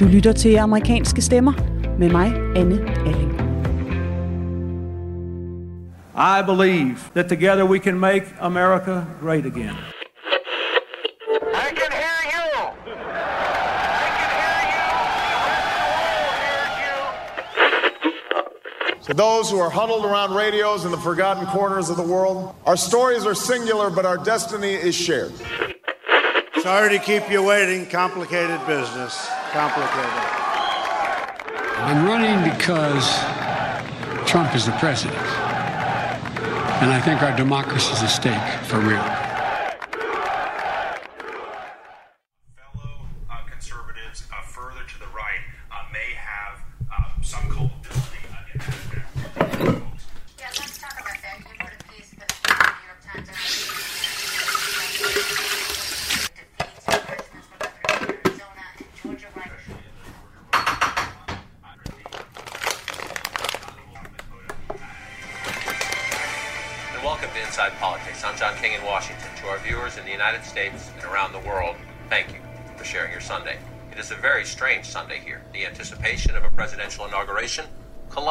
[0.00, 1.52] Du lytter til amerikanske stemmer
[1.98, 2.26] med mig,
[2.56, 3.40] Anne Alling.
[6.16, 9.76] I believe that together we can make America great again.
[11.54, 12.50] I can hear you.
[13.96, 14.88] I can hear you.
[15.36, 16.96] The whole hears you.
[19.06, 22.76] To those who are huddled around radios in the forgotten corners of the world, our
[22.76, 25.32] stories are singular, but our destiny is shared.
[26.64, 27.84] Sorry to keep you waiting.
[27.84, 29.28] Complicated business.
[29.52, 30.10] Complicated.
[31.76, 33.04] I'm running because
[34.26, 35.14] Trump is the president.
[36.80, 39.13] And I think our democracy is at stake for real.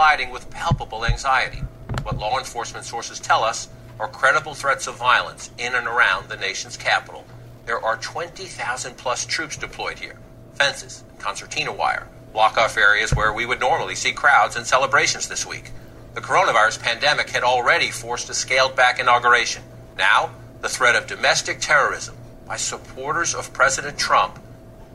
[0.03, 1.63] Colliding with palpable anxiety.
[2.01, 6.35] What law enforcement sources tell us are credible threats of violence in and around the
[6.35, 7.23] nation's capital.
[7.65, 10.17] There are 20,000 plus troops deployed here.
[10.55, 15.45] Fences, concertina wire, block off areas where we would normally see crowds and celebrations this
[15.45, 15.71] week.
[16.15, 19.63] The coronavirus pandemic had already forced a scaled back inauguration.
[19.97, 24.37] Now, the threat of domestic terrorism by supporters of President Trump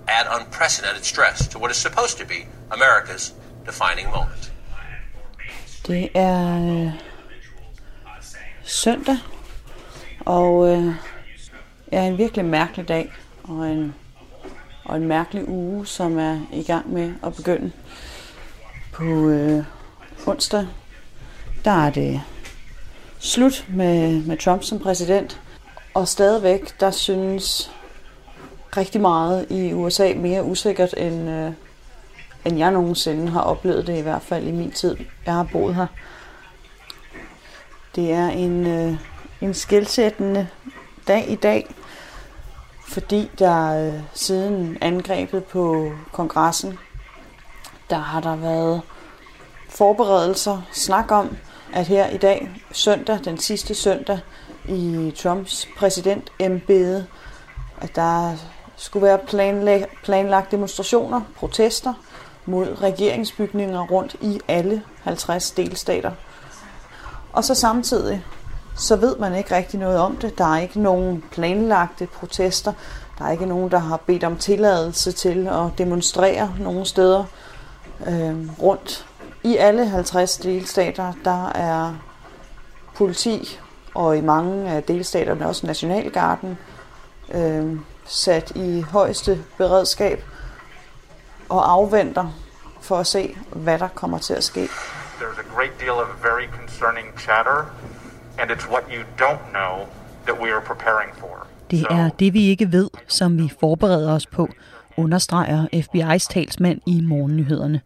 [0.06, 3.32] add unprecedented stress to what is supposed to be America's
[3.64, 4.47] defining moment.
[5.88, 6.92] Det er øh,
[8.64, 9.16] søndag,
[10.26, 10.94] og øh,
[11.92, 13.12] er en virkelig mærkelig dag,
[13.44, 13.94] og en,
[14.84, 17.72] og en mærkelig uge, som er i gang med at begynde.
[18.92, 19.64] På øh,
[20.26, 20.66] onsdag,
[21.64, 22.20] der er det
[23.18, 25.40] slut med, med Trump som præsident,
[25.94, 27.70] og stadigvæk, der synes
[28.76, 31.52] rigtig meget i USA mere usikkert, end, øh,
[32.44, 35.74] end jeg nogensinde har oplevet det, i hvert fald i min tid, jeg har boet
[35.74, 35.86] her.
[37.94, 38.94] Det er en, øh,
[39.40, 40.48] en skilsættende
[41.08, 41.74] dag i dag,
[42.88, 46.78] fordi der øh, siden angrebet på kongressen,
[47.90, 48.82] der har der været
[49.68, 51.36] forberedelser, snak om,
[51.72, 54.18] at her i dag, søndag, den sidste søndag
[54.68, 57.06] i Trumps præsidentembede,
[57.80, 58.36] at der
[58.76, 61.94] skulle være planlæg- planlagt demonstrationer, protester
[62.48, 66.12] mod regeringsbygninger rundt i alle 50 delstater.
[67.32, 68.24] Og så samtidig,
[68.76, 70.38] så ved man ikke rigtig noget om det.
[70.38, 72.72] Der er ikke nogen planlagte protester.
[73.18, 77.24] Der er ikke nogen, der har bedt om tilladelse til at demonstrere nogen steder
[78.06, 79.06] øh, rundt.
[79.42, 81.94] I alle 50 delstater, der er
[82.94, 83.58] politi,
[83.94, 86.58] og i mange af delstaterne også Nationalgarden,
[87.34, 87.76] øh,
[88.06, 90.24] sat i højeste beredskab
[91.48, 92.34] og afventer
[92.80, 94.64] for at se, hvad der kommer til at ske.
[95.20, 97.58] There's a great deal of very concerning chatter,
[98.38, 99.86] and it's what you don't know
[100.26, 101.46] that we are preparing for.
[101.70, 104.48] Det er det, vi ikke ved, som vi forbereder os på,
[104.96, 107.80] understreger FBI's talsmand i morgennyhederne.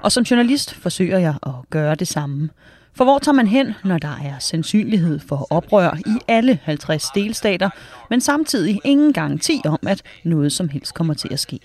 [0.00, 2.50] Og som journalist forsøger jeg at gøre det samme.
[2.96, 7.70] For hvor tager man hen, når der er sandsynlighed for oprør i alle 50 delstater,
[8.10, 11.60] men samtidig ingen garanti om, at noget som helst kommer til at ske?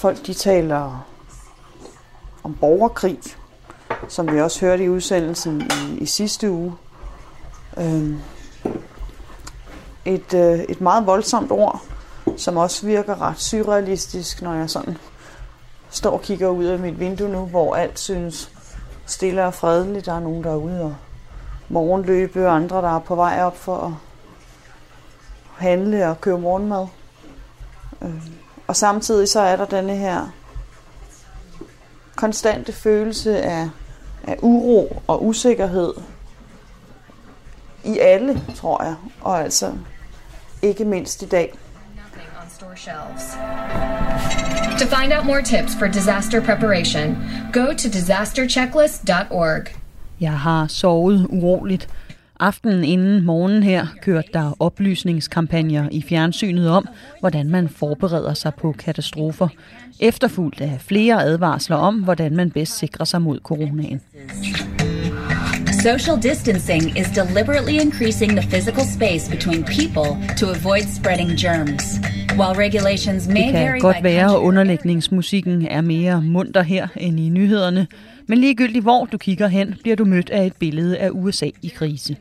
[0.00, 1.06] Folk de taler
[2.42, 3.18] om borgerkrig,
[4.08, 6.74] som vi også hørte i udsendelsen i, i sidste uge.
[7.78, 8.20] Øhm,
[10.04, 11.82] et, øh, et meget voldsomt ord,
[12.36, 14.98] som også virker ret surrealistisk, når jeg sådan
[15.90, 18.50] står og kigger ud af mit vindue nu, hvor alt synes
[19.06, 20.06] stille og fredeligt.
[20.06, 20.94] Der er nogen, der er ude og
[21.68, 23.92] morgenløbe, og andre, der er på vej op for at
[25.56, 26.86] handle og købe morgenmad.
[28.02, 28.39] Øh,
[28.70, 30.26] og samtidig så er der denne her
[32.16, 33.68] konstante følelse af,
[34.26, 35.92] af uro og usikkerhed
[37.84, 39.72] i alle, tror jeg, og altså
[40.62, 41.54] ikke mindst i dag.
[44.78, 47.16] To find out more tips for disaster preparation,
[47.52, 49.66] go to disasterchecklist.org.
[50.20, 51.88] Jeg har sovet uroligt.
[52.40, 56.88] Aftenen inden morgen her kørte der oplysningskampagner i fjernsynet om,
[57.20, 59.48] hvordan man forbereder sig på katastrofer.
[60.00, 64.00] Efterfulgt af flere advarsler om, hvordan man bedst sikrer sig mod coronaen.
[65.82, 72.19] Social distancing is deliberately increasing the physical space between people to avoid spreading germs.
[72.38, 77.28] While regulations may Det kan godt være, at underlægningsmusikken er mere munter her end i
[77.28, 77.86] nyhederne,
[78.26, 81.68] men ligegyldigt hvor du kigger hen, bliver du mødt af et billede af USA i
[81.68, 82.16] krise.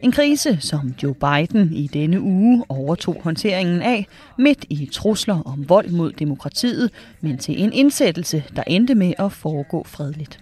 [0.00, 4.06] En krise, som Joe Biden i denne uge overtog håndteringen af,
[4.38, 6.90] midt i trusler om vold mod demokratiet,
[7.20, 10.40] men til en indsættelse, der endte med at foregå fredeligt.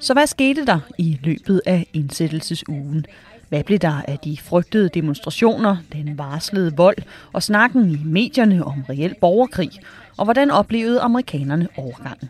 [0.00, 3.06] Så hvad skete der i løbet af indsættelsesugen?
[3.54, 6.96] Hvad blev der af de frygtede demonstrationer, den varslede vold
[7.32, 9.70] og snakken i medierne om reel borgerkrig?
[10.16, 12.28] Og hvordan oplevede amerikanerne overgangen?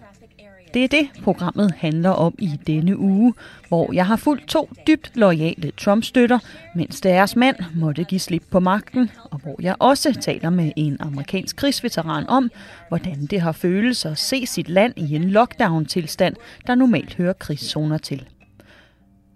[0.74, 3.34] Det er det, programmet handler om i denne uge,
[3.68, 6.38] hvor jeg har fulgt to dybt loyale Trump-støtter,
[6.74, 10.96] mens deres mand måtte give slip på magten, og hvor jeg også taler med en
[11.00, 12.50] amerikansk krigsveteran om,
[12.88, 16.36] hvordan det har føles at se sit land i en lockdown-tilstand,
[16.66, 18.28] der normalt hører krigszoner til.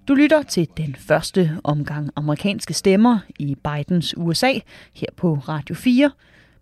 [0.09, 4.53] Du lytter til den første omgang amerikanske stemmer i Bidens USA
[4.95, 6.11] her på Radio 4.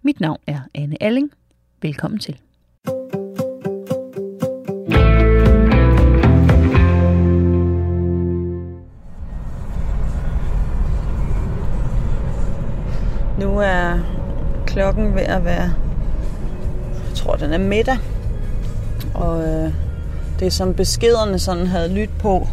[0.02, 1.30] Mit navn er Anne Alling.
[1.82, 2.36] Velkommen til.
[13.40, 13.98] Nu er
[14.66, 15.72] klokken ved at være,
[17.08, 17.98] jeg tror den er middag,
[19.14, 19.72] og øh,
[20.40, 22.48] det som beskederne sådan havde lyttet på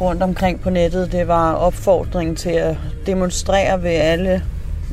[0.00, 2.76] rundt omkring på nettet, det var opfordring til at
[3.06, 4.34] demonstrere ved alle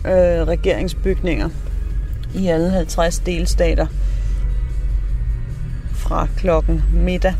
[0.06, 1.50] øh, regeringsbygninger
[2.36, 3.88] i alle 50 delstater
[5.94, 7.34] fra klokken middag.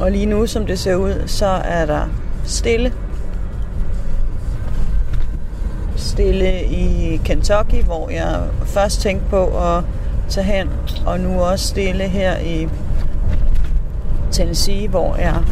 [0.00, 2.06] Og lige nu, som det ser ud, så er der
[2.44, 2.92] stille
[5.96, 9.84] stille i Kentucky, hvor jeg først tænkte på at
[10.28, 10.68] tage hen,
[11.06, 12.68] og nu også stille her i
[14.36, 15.42] Tennessee, hvor jeg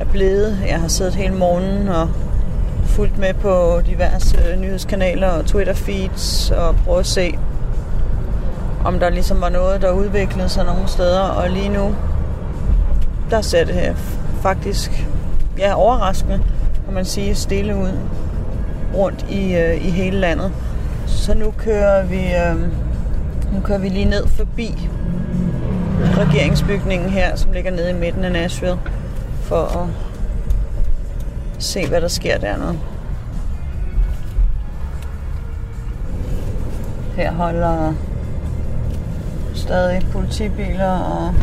[0.00, 0.58] er blevet.
[0.68, 2.08] Jeg har siddet hele morgenen og
[2.84, 7.38] fulgt med på diverse nyhedskanaler og Twitter-feeds og prøvet at se,
[8.84, 11.20] om der ligesom var noget, der udviklede sig nogle steder.
[11.20, 11.94] Og lige nu,
[13.30, 13.94] der ser det her
[14.42, 15.06] faktisk
[15.58, 16.40] ja, overraskende,
[16.84, 17.92] kan man sige, stille ud
[18.94, 20.52] rundt i, øh, i hele landet.
[21.06, 22.60] Så nu kører vi øh,
[23.52, 24.88] nu kører vi lige ned forbi
[26.00, 28.78] regeringsbygningen her, som ligger nede i midten af Nashville,
[29.42, 29.88] for at
[31.58, 32.78] se, hvad der sker dernede.
[37.16, 37.94] Her holder
[39.54, 41.34] stadig politibiler og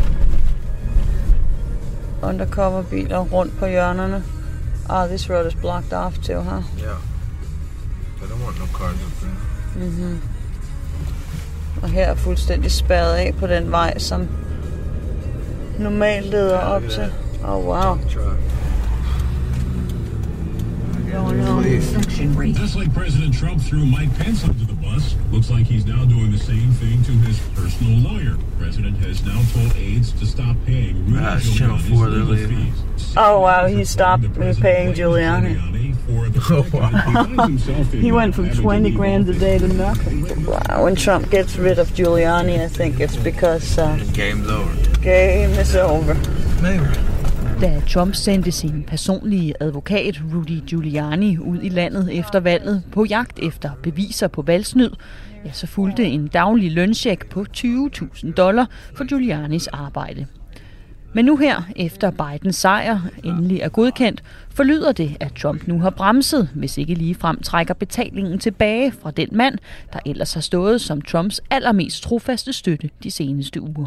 [2.22, 4.24] undercoverbiler rundt på hjørnerne.
[4.88, 6.62] Ah, this road is blocked off too, huh?
[6.78, 6.96] Yeah.
[8.22, 9.86] I don't want no cars up there.
[9.86, 10.20] Mm-hmm.
[11.82, 14.28] Og her er fuldstændig spærret af på den vej, som
[15.78, 17.12] normalt leder op til.
[17.44, 17.98] Oh, wow.
[22.24, 26.30] Just like President Trump threw Mike Pence under the bus, looks like he's now doing
[26.30, 28.36] the same thing to his personal lawyer.
[28.58, 32.26] President has now told aides to stop paying Rudy Ah, it's Channel Giuliani's 4, legal
[32.28, 32.72] leaving.
[32.72, 33.14] fees.
[33.18, 33.66] Oh, wow.
[33.66, 35.60] He stopped paying Giuliani.
[38.00, 40.46] he went from 20 grand a day to nothing.
[40.46, 40.84] Wow.
[40.84, 44.74] When Trump gets rid of Giuliani, I think it's because uh, Game's over.
[45.00, 46.14] game is over.
[46.62, 46.86] Maybe.
[47.60, 53.38] Da Trump sendte sin personlige advokat Rudy Giuliani ud i landet efter valget på jagt
[53.38, 54.90] efter beviser på valgsnyd,
[55.44, 60.26] ja, så fulgte en daglig løncheck på 20.000 dollar for Giulianis arbejde.
[61.12, 65.90] Men nu her, efter Bidens sejr endelig er godkendt, forlyder det, at Trump nu har
[65.90, 69.58] bremset, hvis ikke ligefrem trækker betalingen tilbage fra den mand,
[69.92, 73.86] der ellers har stået som Trumps allermest trofaste støtte de seneste uger.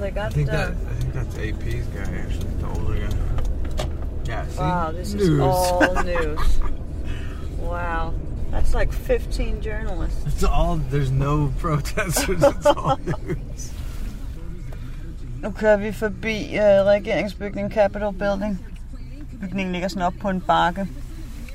[0.00, 3.16] They got I think the- that I think that's AP's guy actually, the older guy.
[4.28, 4.46] Yeah.
[4.48, 4.60] See?
[4.60, 5.28] Wow, this news.
[5.28, 6.60] is all news.
[7.60, 8.12] Wow.
[8.50, 10.24] That's like 15 journalists.
[10.26, 10.76] It's all.
[10.90, 12.42] There's no protesters.
[12.42, 13.72] It's all news.
[15.42, 18.66] Nu kører vi forbi uh, regeringsbygningen Capitol Building.
[19.40, 20.88] Bygningen ligger sådan op på en bakke,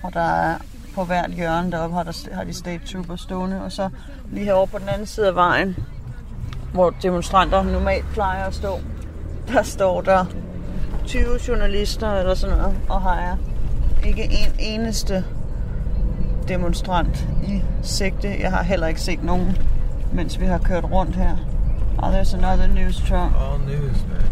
[0.04, 0.58] og der er
[0.96, 3.64] på hvert hjørne deroppe har, der, har de state trooper stående.
[3.64, 3.90] Og så
[4.32, 5.76] lige herovre på den anden side af vejen,
[6.74, 8.80] hvor demonstranter normalt plejer at stå,
[9.48, 10.26] der står der
[11.06, 13.38] 20 journalister eller sådan noget og har
[14.06, 15.24] ikke en eneste
[16.48, 18.42] demonstrant i sigte.
[18.42, 19.58] Jeg har heller ikke set nogen,
[20.14, 21.38] mens vi har kørt rundt her.
[22.04, 23.32] Oh, there's another news truck.
[23.40, 24.24] All news, man.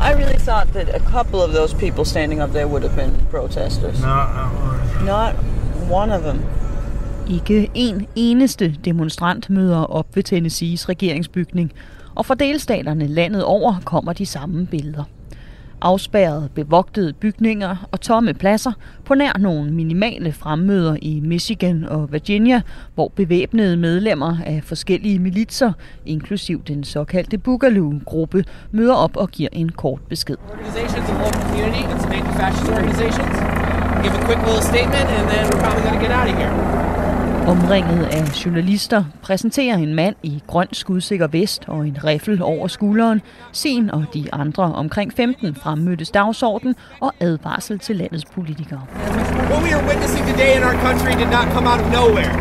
[0.00, 3.26] I really thought that a couple of those people standing up there would have been
[3.30, 4.00] protesters.
[4.00, 5.06] No, not one.
[5.06, 5.34] Not
[5.90, 6.44] one of them.
[7.30, 11.72] Ikke en eneste demonstrant møder op ved Tennessees regeringsbygning,
[12.14, 15.04] og fra delstaterne landet over kommer de samme billeder.
[15.80, 18.72] Afspærrede, bevogtede bygninger og tomme pladser
[19.04, 22.60] på nær nogle minimale fremmøder i Michigan og Virginia,
[22.94, 25.72] hvor bevæbnede medlemmer af forskellige militser,
[26.06, 30.36] inklusiv den såkaldte Boogaloo-gruppe, møder op og giver en kort besked.
[34.04, 37.13] Give a quick little statement, and then we're probably going to get out of here.
[37.46, 43.22] Omringet af journalister præsenterer en mand i grøn skudsikker vest og en riffel over skulderen
[43.52, 48.82] Sen og de andre omkring 15 fremmødtes dagsorden og advarsel til landets politikere.
[49.50, 52.32] What we are witnessing today in our country did not come out of nowhere.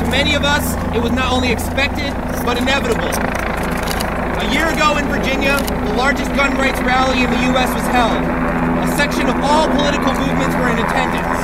[0.00, 0.66] To many of us,
[0.96, 2.10] it was not only expected,
[2.46, 3.12] but inevitable.
[4.44, 5.54] A year ago in Virginia,
[5.88, 7.70] the largest gun rights rally in the U.S.
[7.78, 8.47] was held.
[9.04, 11.40] Section of all political movements were in attendance.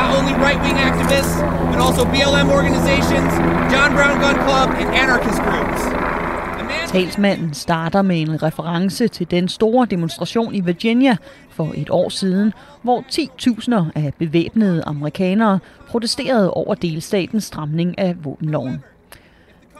[0.00, 1.36] Not only right-wing activists,
[1.70, 3.30] but also BLM organizations,
[3.72, 5.80] John Brown Gun Club, and anarchist groups.
[6.90, 11.16] Talsmanden starter med en reference til den store demonstration i Virginia
[11.50, 15.58] for et år siden, hvor 10.000 af bevæbnede amerikanere
[15.88, 18.82] protesterede over delstatens stramning af våbenloven.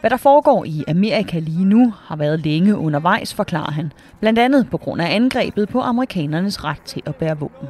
[0.04, 4.70] Hvad der foregår i Amerika lige nu har været længe undervejs, forklarer han, blandt andet
[4.70, 7.68] på grund af angrebet på amerikanernes ret til at bære våben.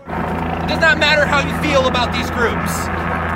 [0.63, 2.73] It does not matter how you feel about these groups.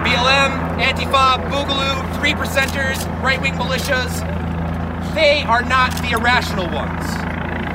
[0.05, 0.53] BLM,
[0.89, 4.15] Antifa, Boogaloo, Three Percenters, right-wing militias.
[5.21, 7.05] They are not the irrational ones.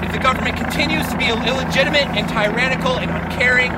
[0.06, 3.72] If the government continues to be illegitimate and tyrannical and uncaring,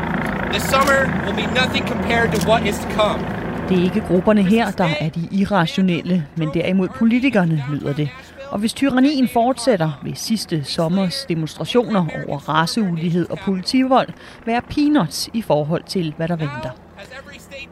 [0.53, 3.34] this summer will be nothing compared to what is to come.
[3.69, 8.09] Det er ikke grupperne her, der er de irrationelle, men derimod politikerne, lyder det.
[8.49, 14.09] Og hvis tyrannien fortsætter, vil sidste sommers demonstrationer over raceulighed og politivold
[14.45, 16.69] være peanuts i forhold til, hvad der venter.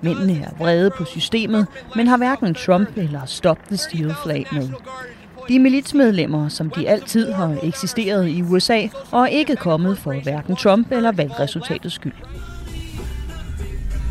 [0.01, 4.69] Mændene er vrede på systemet, men har hverken Trump eller Stop the Steal flag med.
[5.47, 10.55] De militsmedlemmer, som de altid har eksisteret i USA, og er ikke kommet for hverken
[10.55, 12.13] Trump eller valgresultatets skyld.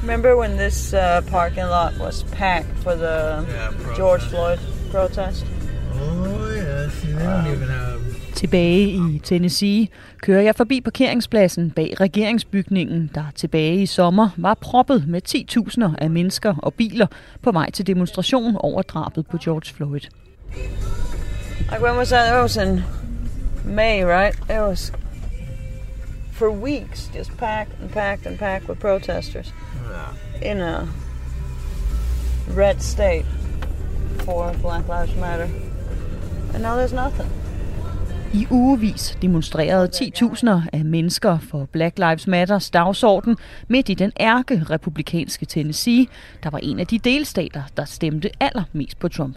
[0.02, 3.46] Remember when this uh, parking lot was packed for the
[3.96, 4.58] George Floyd
[4.90, 5.46] protest?
[5.94, 7.02] Oh, yes.
[7.02, 8.00] They don't even have.
[8.34, 9.88] Tilbage i Tennessee
[10.22, 16.10] kører jeg forbi parkeringspladsen bag regeringsbygningen, der tilbage i sommer var proppet med 10.000 af
[16.10, 17.06] mennesker og biler
[17.42, 20.00] på vej til demonstration over drabet på George Floyd.
[21.70, 22.26] Like when was that?
[22.26, 22.80] That was in
[23.64, 24.34] May, right?
[24.50, 24.92] It was
[26.32, 29.52] for weeks just packed and packed and packed with protesters
[30.42, 30.88] in a
[32.56, 33.24] red state
[34.24, 35.48] for Black Lives Matter.
[36.54, 37.28] And now there's nothing.
[38.34, 43.36] I ugevis demonstrerede 10.000 af mennesker for Black Lives Matters dagsorden
[43.68, 46.06] midt i den ærke republikanske Tennessee,
[46.42, 49.36] der var en af de delstater, der stemte allermest på Trump.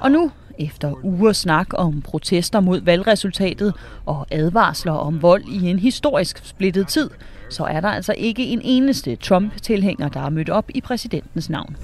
[0.00, 3.74] Og nu, efter uger snak om protester mod valgresultatet
[4.06, 7.10] og advarsler om vold i en historisk splittet tid,
[7.50, 11.76] så er der altså ikke en eneste Trump-tilhænger, der er mødt op i præsidentens navn.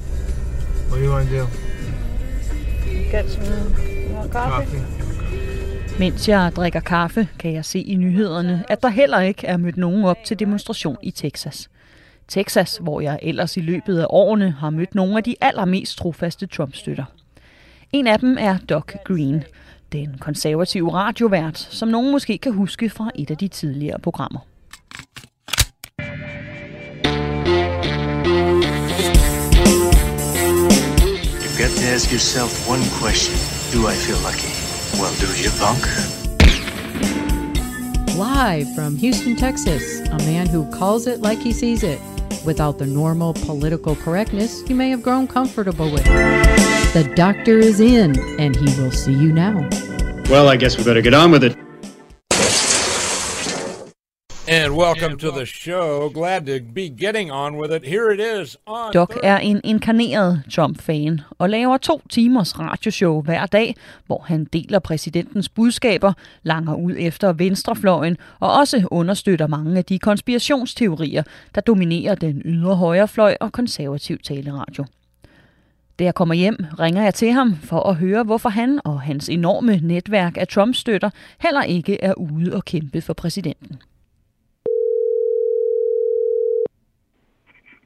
[0.90, 1.44] What do you want to do?
[3.10, 5.04] Get some coffee?
[5.98, 9.76] Mens jeg drikker kaffe, kan jeg se i nyhederne, at der heller ikke er mødt
[9.76, 11.70] nogen op til demonstration i Texas.
[12.28, 16.46] Texas, hvor jeg ellers i løbet af årene har mødt nogle af de allermest trofaste
[16.46, 17.04] Trump-støtter.
[17.94, 19.44] En af dem er Doc Green,
[19.92, 24.38] den konservative radiovært, som nogen måske kan huske fra et af de tidligere programmer.
[31.42, 33.34] You've got to ask yourself one question.
[33.74, 34.50] Do I feel lucky?
[35.00, 35.84] Well, do you, punk?
[38.28, 39.82] Live from Houston, Texas,
[40.16, 42.00] a man who calls it like he sees it,
[42.46, 46.73] without the normal political correctness you may have grown comfortable with.
[46.94, 49.68] The doctor is in, and he will see you now.
[50.30, 51.56] Well, I guess we better get on with it.
[54.48, 56.10] And welcome to the show.
[56.14, 57.84] Glad to be getting on with it.
[57.84, 63.46] Here it is on Doc er en inkarneret Trump-fan og laver to timers radioshow hver
[63.46, 63.74] dag,
[64.06, 69.98] hvor han deler præsidentens budskaber, langer ud efter venstrefløjen og også understøtter mange af de
[69.98, 71.22] konspirationsteorier,
[71.54, 74.84] der dominerer den ydre højrefløj og konservativ taleradio.
[75.98, 79.28] Da jeg kommer hjem, ringer jeg til ham for at høre, hvorfor han og hans
[79.28, 81.10] enorme netværk af Trump-støtter
[81.42, 83.82] heller ikke er ude og kæmpe for præsidenten.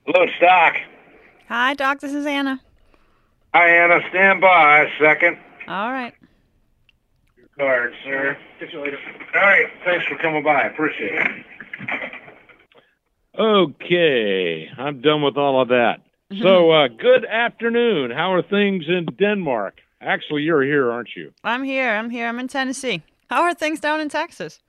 [0.07, 0.75] Hello, Stock.
[1.49, 1.97] Hi, Doc.
[2.03, 2.55] This is Anna.
[3.55, 3.99] Hi, Anna.
[4.11, 5.37] Stand by a second.
[5.67, 6.15] All right.
[7.39, 8.37] Your card, sir.
[8.61, 8.99] Get you later.
[9.35, 9.69] All right.
[9.85, 10.61] Thanks for coming by.
[10.73, 11.29] Appreciate it.
[13.39, 15.97] Okay, I'm done with all of that.
[16.31, 18.11] So, uh, good afternoon.
[18.11, 19.81] How are things in Denmark?
[20.03, 21.33] Actually, you're here, aren't you?
[21.43, 21.89] I'm here.
[21.89, 22.29] I'm here.
[22.29, 23.03] I'm in Tennessee.
[23.31, 24.61] How are things down in Texas?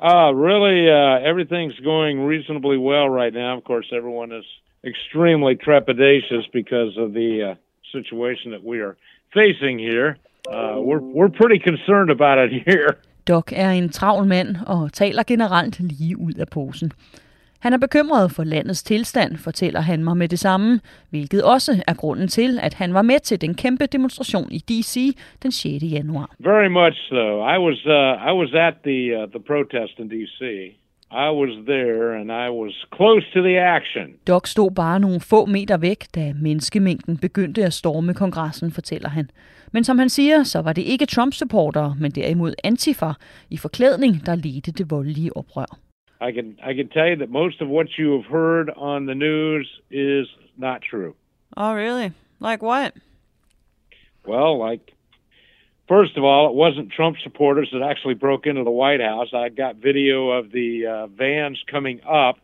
[0.00, 3.58] Uh, really, uh, everything's going reasonably well right now.
[3.58, 4.46] Of course, everyone is
[4.82, 7.54] extremely trepidatious because of the uh,
[7.92, 8.96] situation that we are
[9.34, 10.16] facing here.
[10.48, 12.96] Uh, we're we're pretty concerned about it here.
[13.26, 16.92] Doc er en travl mand og taler generelt lige ud af posen.
[17.64, 20.80] Han er bekymret for landets tilstand, fortæller han mig med det samme,
[21.10, 25.16] hvilket også er grunden til, at han var med til den kæmpe demonstration i D.C.
[25.42, 25.82] den 6.
[25.82, 26.30] januar.
[26.40, 27.24] Very much so.
[27.54, 30.40] I was uh, I was at the uh, the protest in D.C.
[31.26, 34.06] I was there and I was close to the action.
[34.26, 39.30] Doc stod bare nogle få meter væk, da menneskemængden begyndte at storme kongressen, fortæller han.
[39.72, 43.12] Men som han siger, så var det ikke Trump-supportere, men derimod Antifa
[43.50, 45.83] i forklædning, der ledte det voldelige oprør.
[46.24, 49.14] I can I can tell you that most of what you have heard on the
[49.14, 50.26] news is
[50.56, 51.14] not true.
[51.54, 52.12] Oh, really?
[52.40, 52.94] Like what?
[54.24, 54.94] Well, like
[55.86, 59.28] first of all, it wasn't Trump supporters that actually broke into the White House.
[59.34, 62.38] I got video of the uh, vans coming up,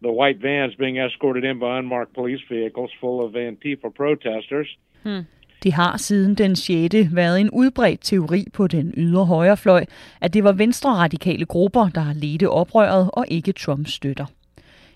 [0.00, 4.68] the white vans being escorted in by unmarked police vehicles full of Antifa protesters.
[5.02, 5.22] Hmm.
[5.62, 6.94] Det har siden den 6.
[7.12, 9.84] været en udbredt teori på den ydre højrefløj,
[10.20, 14.26] at det var venstre radikale grupper, der ledte oprøret og ikke Trumps støtter.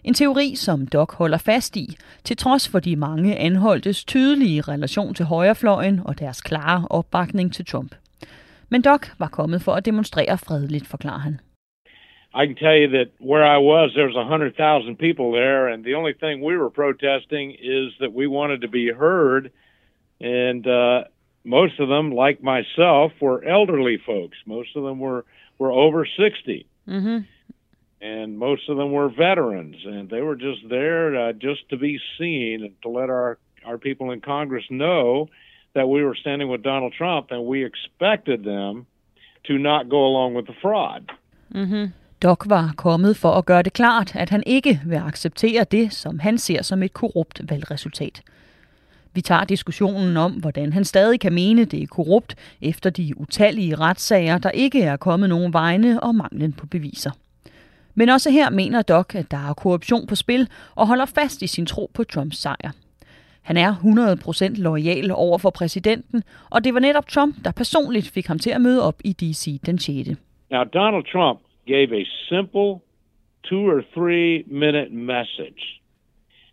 [0.05, 5.15] En teori, som Doc holder fast i, til trods for de mange anholdtes tydelige relation
[5.15, 7.95] til højrefløjen og deres klare opbakning til Trump.
[8.69, 11.41] Men Doc var kommet for at demonstrere fredeligt, forklarer han.
[12.43, 15.97] I can tell you that where I was, there was 100,000 people there, and the
[15.97, 19.45] only thing we were protesting is that we wanted to be heard–
[20.23, 21.05] and uh,
[21.45, 24.37] most of them, like myself, were elderly folks.
[24.47, 25.25] Most of them were
[25.59, 27.19] were over 60 mm-hmm.
[28.01, 32.01] and most of them were veterans, and they were just there uh, just to be
[32.19, 35.29] seen and to let our our people in Congress know
[35.75, 38.87] that we were standing with Donald Trump, and we expected them
[39.45, 41.11] to not go along with the fraud.
[41.55, 41.85] Mm-hmm.
[42.23, 46.19] Doc var kommet for at gøre det klart, at han ikke vil acceptere det, som
[46.19, 48.23] han ser som et korrupt valgresultat.
[49.15, 53.75] Vi tager diskussionen om, hvordan han stadig kan mene, det er korrupt, efter de utallige
[53.75, 57.11] retssager, der ikke er kommet nogen vegne og manglen på beviser.
[57.95, 61.47] Men også her mener Doc, at der er korruption på spil og holder fast i
[61.47, 62.71] sin tro på Trumps sejr.
[63.43, 63.75] Han er
[64.55, 68.51] 100% lojal over for præsidenten, og det var netop Trump, der personligt fik ham til
[68.51, 69.61] at møde op i D.C.
[69.67, 70.09] den 6.
[70.51, 72.81] Now, Donald Trump gave a simple
[73.45, 75.82] two or three minute message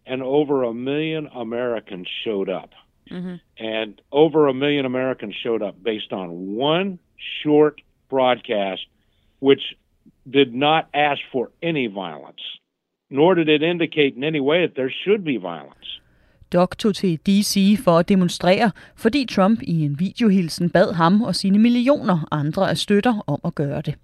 [0.10, 2.72] and over a million Americans showed up.
[3.12, 3.36] Mm-hmm.
[3.58, 7.00] And over a million Americans showed up based on one
[7.44, 8.86] short broadcast,
[9.40, 9.64] which
[10.38, 12.44] did not ask for any violence,
[13.10, 15.88] nor did it indicate in any way that there should be violence.
[16.54, 17.78] Doc tog til D.C.
[17.84, 22.78] for at demonstrere, fordi Trump i en videohilsen bad ham og sine millioner andre af
[22.78, 23.96] støtter om at gøre det.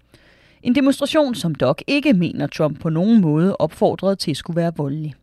[0.62, 5.14] En demonstration, som Doc ikke mener Trump på nogen måde opfordrede til skulle være voldelig.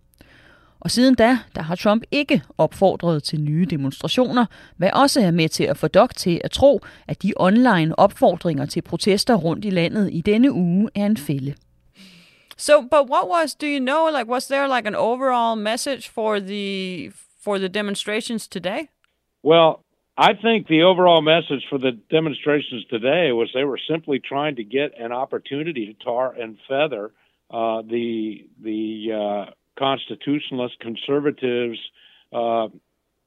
[0.84, 4.46] Og siden da, der har Trump ikke opfordret til nye demonstrationer,
[4.78, 8.66] hvad også er med til at få Doc til at tro, at de online opfordringer
[8.66, 11.54] til protester rundt i landet i denne uge er en fælde.
[12.58, 16.40] So, but what was, do you know, like, was there like an overall message for
[16.40, 17.12] the,
[17.44, 18.82] for the demonstrations today?
[19.44, 19.72] Well,
[20.18, 24.64] I think the overall message for the demonstrations today was they were simply trying to
[24.64, 27.12] get an opportunity to tar and feather
[27.50, 29.46] uh, the the uh,
[29.78, 31.80] constitutionalists, conservatives,
[32.32, 32.68] uh,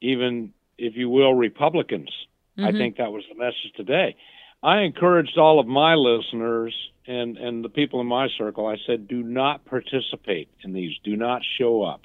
[0.00, 2.10] even, if you will, Republicans.
[2.58, 2.66] Mm-hmm.
[2.66, 4.16] I think that was the message today.
[4.62, 6.74] I encouraged all of my listeners
[7.06, 10.98] and, and the people in my circle, I said, do not participate in these.
[11.04, 12.00] Do not show up.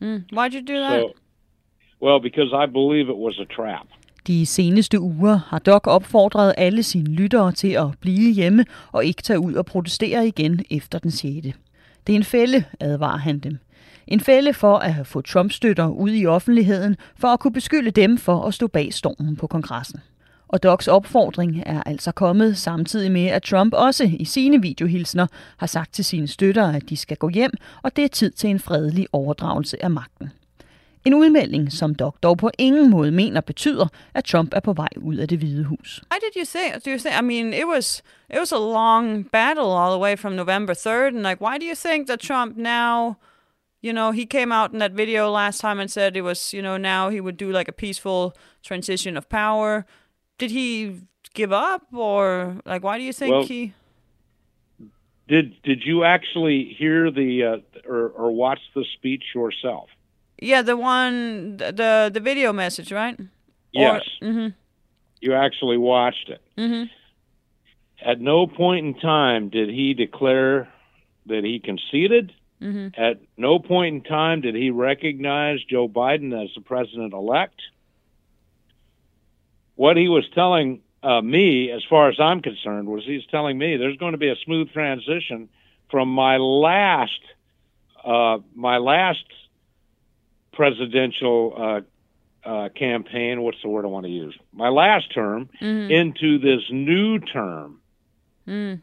[0.00, 0.24] Mm.
[0.32, 1.00] Why'd you do that?
[1.00, 1.12] So,
[2.00, 3.86] well, because I believe it was a trap.
[4.26, 9.22] De seneste uger har Doc opfordret alle sine lyttere til at blive hjemme og ikke
[9.22, 11.30] tage ud og protestere igen efter den 6.
[12.06, 13.58] Det er en fælde, advarer han dem.
[14.06, 18.42] En fælde for at få Trump-støtter ud i offentligheden, for at kunne beskylde dem for
[18.44, 20.00] at stå bag stormen på kongressen.
[20.48, 25.66] Og Docs opfordring er altså kommet samtidig med, at Trump også i sine videohilsner har
[25.66, 27.50] sagt til sine støtter, at de skal gå hjem,
[27.82, 30.30] og det er tid til en fredelig overdragelse af magten.
[31.04, 34.88] En udmelding, som Doc dog på ingen måde mener betyder, at Trump er på vej
[34.96, 36.02] ud af det hvide hus.
[36.12, 36.72] Why did you say?
[36.84, 37.10] Do you say?
[37.20, 41.14] I mean, it was it was a long battle all the way from November third,
[41.14, 43.16] and like, why do you think that Trump now?
[43.82, 46.62] You know, he came out in that video last time and said it was, you
[46.62, 49.86] know, now he would do like a peaceful transition of power.
[50.38, 50.96] Did he
[51.34, 53.72] give up, or like, why do you think Well, he?
[55.28, 59.88] Did did you actually hear the uh, or, or watch the speech yourself?
[60.40, 63.18] Yeah, the one, the the video message, right?
[63.72, 64.02] Yes.
[64.22, 64.48] mm-hmm.
[65.20, 66.40] You actually watched it.
[66.56, 66.84] Mm-hmm.
[68.02, 70.68] At no point in time did he declare
[71.26, 72.32] that he conceded.
[72.62, 73.00] Mm-hmm.
[73.00, 77.60] At no point in time did he recognize Joe Biden as the president elect.
[79.76, 83.76] What he was telling uh, me, as far as I'm concerned, was he's telling me
[83.76, 85.50] there's going to be a smooth transition
[85.90, 87.20] from my last,
[88.04, 89.24] uh, my last
[90.52, 93.42] presidential uh, uh, campaign.
[93.42, 94.36] What's the word I want to use?
[94.52, 95.90] My last term Mhm.
[95.90, 97.80] into this new term
[98.48, 98.80] Mm.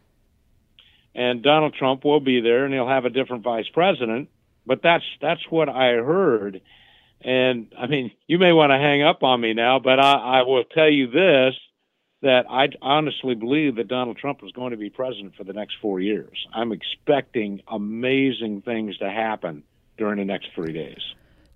[1.16, 4.30] and Donald Trump will be there, and he'll have a different vice president.
[4.66, 6.62] But that's that's what I heard,
[7.22, 10.42] and I mean, you may want to hang up on me now, but I, I
[10.44, 11.56] will tell you this:
[12.22, 15.78] that I honestly believe that Donald Trump is going to be president for the next
[15.82, 16.46] four years.
[16.54, 19.64] I'm expecting amazing things to happen
[19.98, 21.02] during the next three days.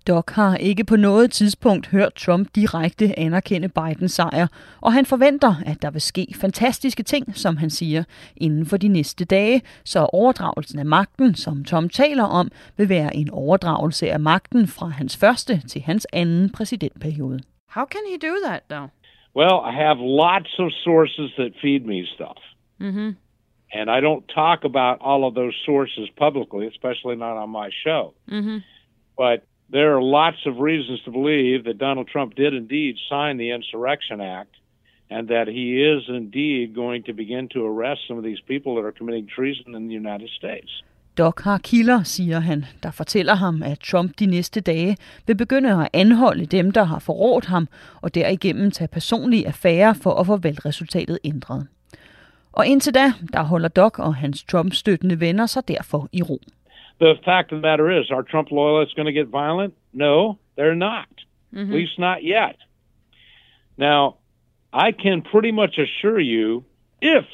[0.06, 4.46] Doc har ikke på noget tidspunkt hørt Trump direkte anerkende Bidens sejr,
[4.80, 8.04] og han forventer, at der vil ske fantastiske ting, som han siger,
[8.36, 13.16] inden for de næste dage, så overdragelsen af magten, som Tom taler om, vil være
[13.16, 17.40] en overdragelse af magten fra hans første til hans anden præsidentperiode.
[17.68, 18.88] How can he do that though?
[19.34, 22.38] Well, I have lots of sources that feed me stuff.
[22.80, 23.10] Mm-hmm.
[23.72, 28.12] And I don't talk about all of those sources publicly, especially not on my show.
[28.28, 28.58] Mm-hmm.
[29.16, 29.38] But
[29.72, 34.20] there are lots of reasons to believe that Donald Trump did indeed sign the Insurrection
[34.20, 34.54] Act
[35.10, 38.84] and that he is indeed going to begin to arrest some of these people that
[38.88, 40.82] are committing treason in the United States.
[41.18, 45.82] Doc har kilder, siger han, der fortæller ham, at Trump de næste dage vil begynde
[45.82, 47.68] at anholde dem, der har forrådt ham,
[48.02, 51.66] og derigennem tage personlige affære for at få valgresultatet ændret.
[52.52, 56.38] Og indtil da, der holder Doc og hans Trump-støttende venner sig derfor i ro.
[57.02, 59.74] The fact of the matter is, are Trump loyalists going to get violent?
[59.92, 61.08] No, they're not.
[61.52, 61.72] Mm-hmm.
[61.72, 62.54] At least not yet.
[63.76, 64.18] Now,
[64.72, 66.64] I can pretty much assure you,
[67.00, 67.24] if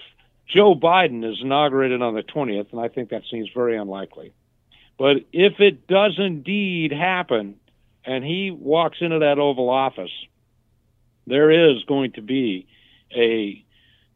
[0.48, 4.32] Joe Biden is inaugurated on the 20th, and I think that seems very unlikely,
[4.98, 7.56] but if it does indeed happen
[8.06, 10.10] and he walks into that Oval Office,
[11.26, 12.66] there is going to be
[13.14, 13.62] a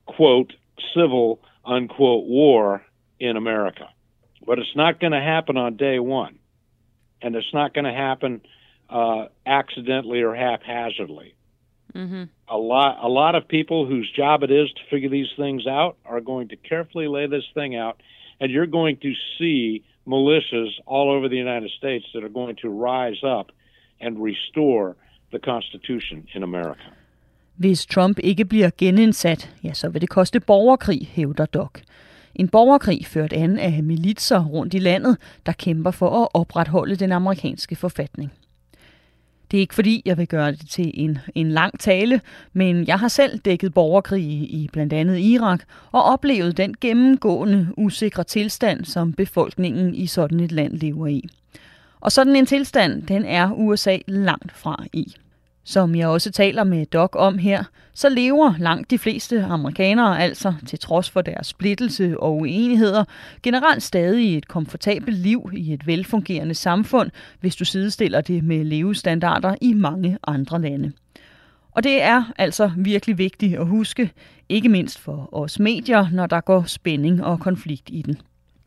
[0.07, 0.55] quote
[0.95, 2.83] civil unquote war
[3.21, 3.91] in America.
[4.47, 6.39] But it's not going to happen on day one.
[7.23, 8.41] And it's not going to happen
[8.91, 11.35] uh, accidentally or haphazardly.
[11.95, 12.25] Mm-hmm.
[12.49, 15.97] A lot, a lot of people whose job it is to figure these things out
[16.05, 17.97] are going to carefully lay this thing out,
[18.41, 22.69] and you're going to see militias all over the United States that are going to
[22.69, 23.53] rise up
[24.01, 24.97] and restore
[25.33, 26.89] the Constitution in America.
[27.57, 31.71] Hvis Trump ikke bliver genindsat, ja, så vil det koste borgerkrig, hævder Doc.
[32.35, 35.17] En borgerkrig ført an af militser rundt i landet,
[35.47, 38.33] der kæmper for at opretholde den amerikanske forfatning.
[39.51, 42.21] Det er ikke fordi, jeg vil gøre det til en, en lang tale,
[42.53, 45.61] men jeg har selv dækket borgerkrig i blandt andet Irak
[45.93, 51.29] og oplevet den gennemgående usikre tilstand, som befolkningen i sådan et land lever i.
[52.01, 55.15] Og sådan en tilstand, den er USA langt fra i.
[55.65, 60.55] Som jeg også taler med Doc om her, så lever langt de fleste amerikanere altså,
[60.67, 63.05] til trods for deres splittelse og uenigheder,
[63.43, 69.55] generelt stadig et komfortabelt liv i et velfungerende samfund, hvis du sidestiller det med levestandarder
[69.61, 70.93] i mange andre lande.
[71.73, 74.13] Og det er altså virkelig vigtigt at huske,
[74.49, 78.21] ikke mindst for os medier, når der går spænding og konflikt i den.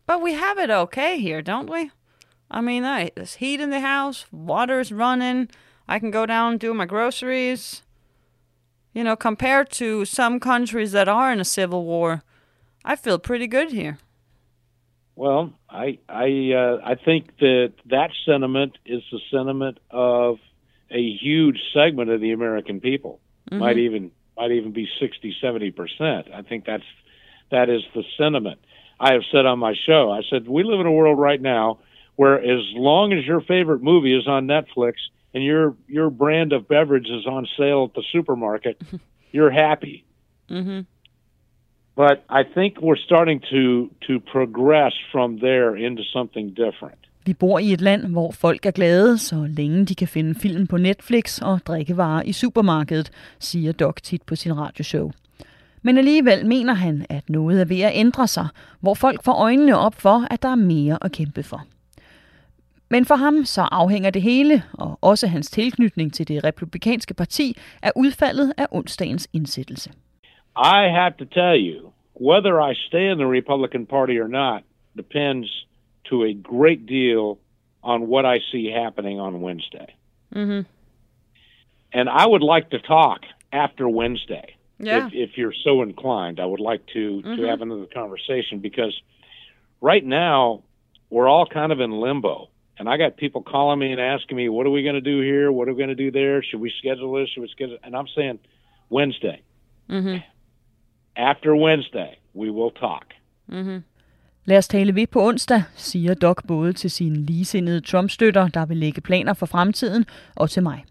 [0.08, 1.90] But we have it okay here, don't we?
[2.60, 5.50] I mean, uh, there's heat in the house, water's running,
[5.88, 7.82] I can go down and do my groceries.
[8.94, 12.24] You know, compared to some countries that are in a civil war,
[12.84, 13.98] I feel pretty good here.
[15.16, 20.38] Well, I I uh, I think that that sentiment is the sentiment of
[20.92, 23.20] a huge segment of the American people.
[23.52, 23.60] Mhm.
[23.60, 26.28] Might even might even be 60, 70 percent.
[26.34, 26.84] I think that's
[27.52, 28.60] that is the sentiment.
[29.00, 30.12] I have said on my show.
[30.12, 31.80] I said we live in a world right now
[32.16, 34.94] where as long as your favorite movie is on Netflix
[35.36, 38.76] and your your brand of beverage is on sale at the supermarket,
[39.34, 40.06] you're happy.
[40.50, 40.80] Mm-hmm.
[41.96, 47.00] But I think we're starting to to progress from there into something different.
[47.26, 50.68] Vi bor i et land, hvor folk er glade, så længe de kan finde film
[50.68, 55.12] på Netflix og drikkevarer i supermarkedet, siger Doc tit på sin radioshow.
[55.82, 58.48] Men alligevel mener han, at noget er ved at ændre sig,
[58.80, 61.66] hvor folk får øjnene op for, at der er mere at kæmpe for.
[62.90, 67.58] Men for ham så afhænger det hele, og også hans tilknytning til det republikanske parti,
[67.82, 69.90] af udfaldet af onsdagens indsættelse.
[70.58, 74.62] I have to tell you, whether I stay in the Republican Party or not
[74.98, 75.68] depends
[76.10, 77.38] to a great deal
[77.84, 79.86] on what I see happening on Wednesday.
[80.36, 80.64] Mm-hmm.
[81.94, 83.20] and I would like to talk
[83.54, 84.56] after Wednesday.
[84.80, 85.08] Yeah.
[85.08, 87.50] If, if you're so inclined, I would like to to Mhm.
[87.50, 88.94] have another conversation because
[89.82, 90.62] right now
[91.10, 92.50] we're all kind of in limbo.
[92.78, 95.18] And I got people calling me and asking me, "What are we going to do
[95.22, 95.48] here?
[95.52, 96.44] What are we going to do there?
[96.44, 97.30] Should we schedule this?
[97.30, 98.40] Should we schedule?" And I'm saying,
[98.92, 99.38] Wednesday.
[99.90, 100.18] Mm-hmm.
[101.16, 103.06] After Wednesday, we will talk.
[103.48, 103.84] Mm-hmm.
[104.46, 108.78] Lad os tale ved på onsdag, siger Doc både til sine ligesindede Trump-støtter, der vil
[108.78, 110.84] lægge planer for fremtiden, og til mig.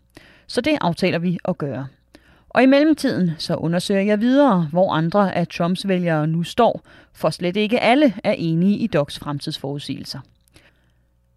[0.47, 1.87] Så det aftaler vi at gøre.
[2.49, 6.81] Og i mellemtiden så undersøger jeg videre, hvor andre af Trumps vælgere nu står,
[7.14, 10.18] for slet ikke alle er enige i Docs fremtidsforudsigelser.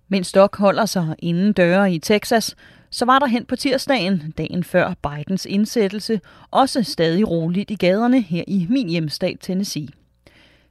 [0.10, 2.56] Mens Doc holder sig inden døre i Texas,
[2.89, 8.22] så var der hen på tirsdagen, dagen før Bidens indsættelse, også stadig roligt i gaderne
[8.22, 9.88] her i min hjemstat Tennessee.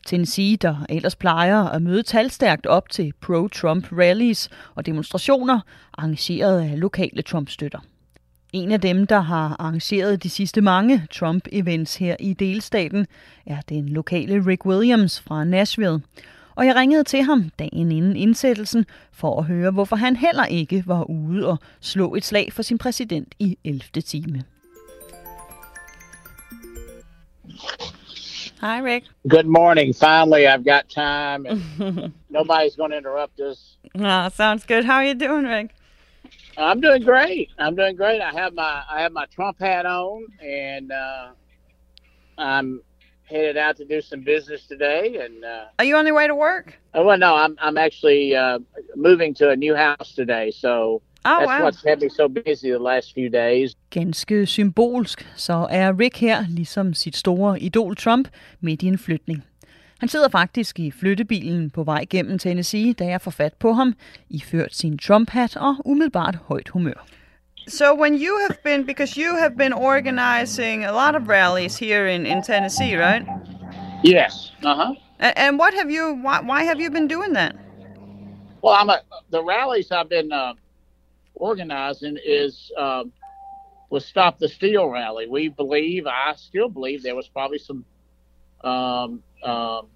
[0.07, 5.61] Tennessee, der ellers plejer at møde talstærkt op til pro-Trump rallies og demonstrationer,
[5.99, 7.79] arrangeret af lokale Trump-støtter.
[8.53, 13.07] En af dem, der har arrangeret de sidste mange Trump-events her i delstaten,
[13.47, 16.01] er den lokale Rick Williams fra Nashville.
[16.57, 20.83] Og jeg ringede til ham dagen inden indsættelsen for at høre, hvorfor han heller ikke
[20.87, 23.81] var ude og slå et slag for sin præsident i 11.
[23.81, 24.45] time.
[28.61, 29.05] Hi, Rick.
[29.29, 29.95] Good morning.
[29.95, 31.61] Finally, I've got time, and
[32.31, 33.79] nobody's going to interrupt us.
[33.95, 34.85] Ah, sounds good.
[34.85, 35.71] How are you doing, Rick?
[36.57, 37.49] I'm doing great.
[37.59, 38.21] I'm doing great.
[38.23, 41.27] I have my I have my Trump hat on, and uh,
[42.39, 42.81] I'm
[43.31, 45.19] headed out to do some business today.
[45.25, 46.79] And uh, Are you on your way to work?
[46.95, 48.59] oh, well, no, I'm I'm actually uh,
[48.97, 51.65] moving to a new house today, so Oh, that's wow.
[51.65, 53.75] what's had me so busy the last few days.
[53.91, 58.29] Ganske symbolsk, så er Rick her, ligesom sit store idol Trump,
[58.61, 59.45] midt i en flytning.
[60.01, 63.95] Han sidder faktisk i flyttebilen på vej gennem Tennessee, da jeg får fat på ham,
[64.31, 67.07] iført sin Trump-hat og umiddelbart højt humør.
[67.69, 72.07] So when you have been, because you have been organizing a lot of rallies here
[72.07, 73.27] in, in Tennessee, right?
[74.05, 74.53] Yes.
[74.63, 74.95] Uh huh.
[75.19, 76.15] And, and what have you?
[76.15, 77.57] Why, why have you been doing that?
[78.63, 80.55] Well, I'm a, the rallies I've been uh,
[81.35, 83.13] organizing is um,
[83.91, 85.27] was Stop the Steal rally.
[85.27, 87.85] We believe, I still believe, there was probably some
[88.63, 89.89] um, um,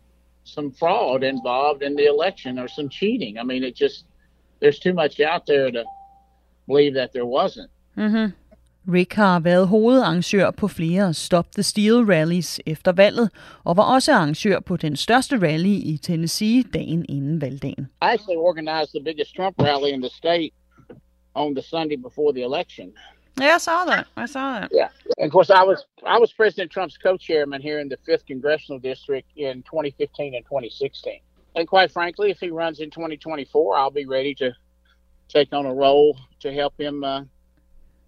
[0.42, 3.38] some fraud involved in the election or some cheating.
[3.38, 4.06] I mean, it just
[4.58, 5.84] there's too much out there to
[6.70, 7.70] believe that there wasn't.
[7.96, 8.26] Mm-hmm.
[8.88, 13.30] Rick har været hovedarrangør på flere Stop the Steal rallies efter valget,
[13.64, 17.88] og var også arrangør på den største rally i Tennessee dagen inden valgdagen.
[18.02, 20.50] I actually organized the biggest Trump rally in the state
[21.34, 22.92] on the Sunday before the election.
[23.40, 24.06] Yeah, I saw that.
[24.16, 24.68] I saw that.
[24.80, 24.88] Yeah.
[25.18, 25.78] And of course, I was
[26.14, 31.20] I was President Trump's co-chairman here in the fifth congressional district in 2015 and 2016.
[31.56, 34.48] And quite frankly, if he runs in 2024, I'll be ready to
[35.36, 37.20] take on a role to help him uh,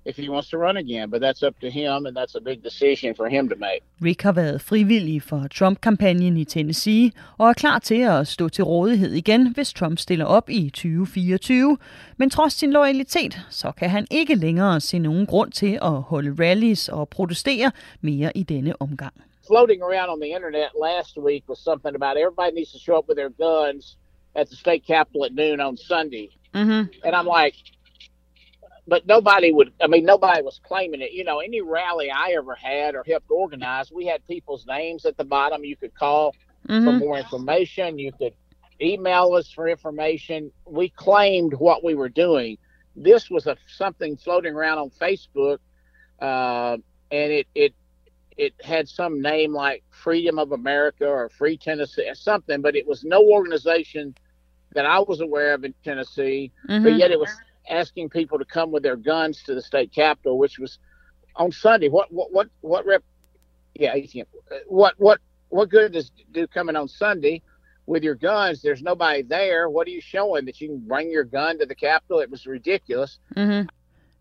[0.04, 1.10] if he wants to run again.
[1.10, 3.80] But that's up to him, and that's a big decision for him to make.
[4.00, 8.64] Rick har været frivillig for Trump-kampagnen i Tennessee og er klar til at stå til
[8.64, 11.78] rådighed igen, hvis Trump stiller op i 2024.
[12.16, 16.44] Men trods sin loyalitet, så kan han ikke længere se nogen grund til at holde
[16.44, 19.14] rallies og protestere mere i denne omgang.
[19.46, 23.08] Floating around on the internet last week was something about everybody needs to show up
[23.08, 23.98] with their guns
[24.34, 26.28] at the state capitol at noon on Sunday.
[26.54, 26.90] Mm-hmm.
[27.04, 27.54] And I'm like,
[28.86, 31.12] but nobody would, I mean, nobody was claiming it.
[31.12, 35.16] You know, any rally I ever had or helped organize, we had people's names at
[35.16, 35.64] the bottom.
[35.64, 36.34] You could call
[36.82, 36.98] for Mhm.
[36.98, 37.98] more information.
[37.98, 38.34] You could
[38.80, 40.50] email us for information.
[40.66, 42.58] We claimed what we were doing.
[42.96, 45.58] This was a something floating around on Facebook,
[46.20, 46.76] uh,
[47.10, 47.74] and it, it,
[48.36, 52.86] it had some name like Freedom of America or Free Tennessee or something, but it
[52.86, 54.14] was no organization
[54.74, 56.52] that I was aware of in Tennessee.
[56.66, 56.98] But Mhm.
[56.98, 57.30] yet it was
[57.68, 60.78] asking people to come with their guns to the state capitol, which was
[61.36, 61.88] on Sunday.
[61.88, 63.02] What what what what rep?
[63.74, 64.24] Yeah, 18.
[64.66, 67.42] What what what good does do coming on Sunday
[67.86, 68.62] with your guns?
[68.62, 69.68] There's nobody there.
[69.70, 72.20] What are you showing that you can bring your gun to the capitol?
[72.20, 73.18] It was ridiculous.
[73.36, 73.68] Mm-hmm.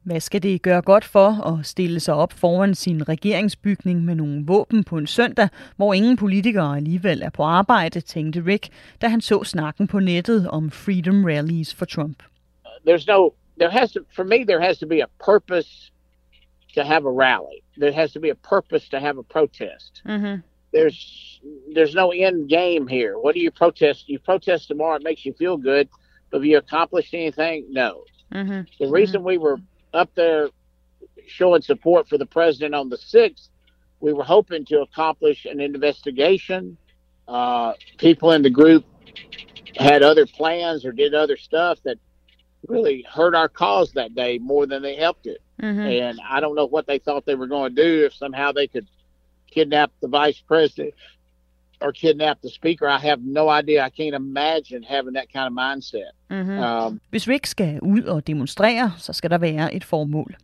[0.04, 4.44] Hvad skal det gøre godt for at stille sig op foran sin regeringsbygning med nogle
[4.46, 8.70] våben på en søndag, hvor ingen politikere alligevel er på arbejde, tænkte Rick,
[9.02, 12.24] da han så snakken på nettet om Freedom Rallies for Trump.
[12.88, 15.92] there's no there has to for me there has to be a purpose
[16.76, 20.36] to have a rally there has to be a purpose to have a protest Mm-hmm.
[20.74, 21.00] there's
[21.76, 25.34] there's no end game here what do you protest you protest tomorrow it makes you
[25.42, 25.88] feel good
[26.32, 27.92] but have you accomplished anything no
[28.34, 28.62] Mm-hmm.
[28.84, 29.58] the reason we were
[29.94, 30.50] up there
[31.28, 33.50] showing support for the president on the 6th
[34.00, 36.78] we were hoping to accomplish an investigation
[37.28, 38.86] uh, people in the group
[39.78, 41.98] had other plans or did other stuff that
[42.68, 45.42] really hurt our cause that day more than they helped it.
[45.62, 46.02] Mhm.
[46.02, 48.68] And I don't know what they thought they were going to do if somehow they
[48.68, 48.88] could
[49.50, 50.94] kidnap the vice president
[51.82, 52.88] or kidnap the speaker.
[52.88, 53.88] I have no idea.
[53.88, 56.12] I can't imagine having that kind of mindset.
[56.30, 56.60] Mhm.
[56.64, 60.36] Um, Hvis Rick skal ud og demonstrere, så skal der være et formål.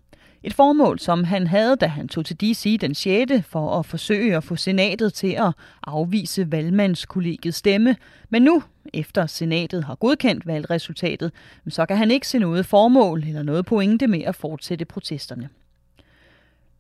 [0.43, 3.31] Et formål, som han havde, da han tog til DC den 6.
[3.49, 5.53] for at forsøge at få senatet til at
[5.87, 7.95] afvise valgmandskollegiets stemme.
[8.29, 11.31] Men nu, efter senatet har godkendt valgresultatet,
[11.69, 15.49] så kan han ikke se noget formål eller noget pointe med at fortsætte protesterne.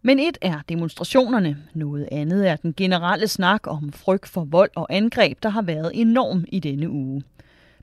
[0.01, 4.87] Men et er demonstrationerne, noget andet er den generelle snak om frygt for vold og
[4.89, 7.23] angreb, der har været enorm i denne uge.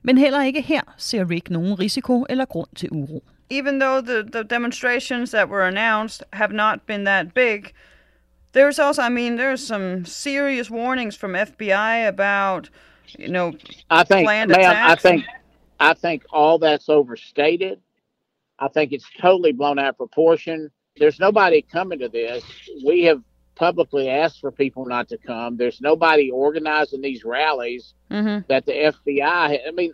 [0.03, 3.23] Men heller ikke her ser Rick nogen risiko eller grund til uro.
[3.49, 7.73] even though the, the demonstrations that were announced have not been that big,
[8.53, 12.69] there's also, I mean, there's some serious warnings from FBI about,
[13.19, 13.53] you know,
[13.91, 15.01] I think, planned ma'am, I attacks.
[15.03, 15.25] think,
[15.79, 17.79] I think all that's overstated.
[18.57, 20.71] I think it's totally blown out of proportion.
[20.97, 22.43] There's nobody coming to this.
[22.85, 23.21] We have
[23.55, 25.57] publicly asked for people not to come.
[25.57, 28.47] There's nobody organizing these rallies Mhm.
[28.47, 29.59] that the FBI.
[29.67, 29.93] I mean,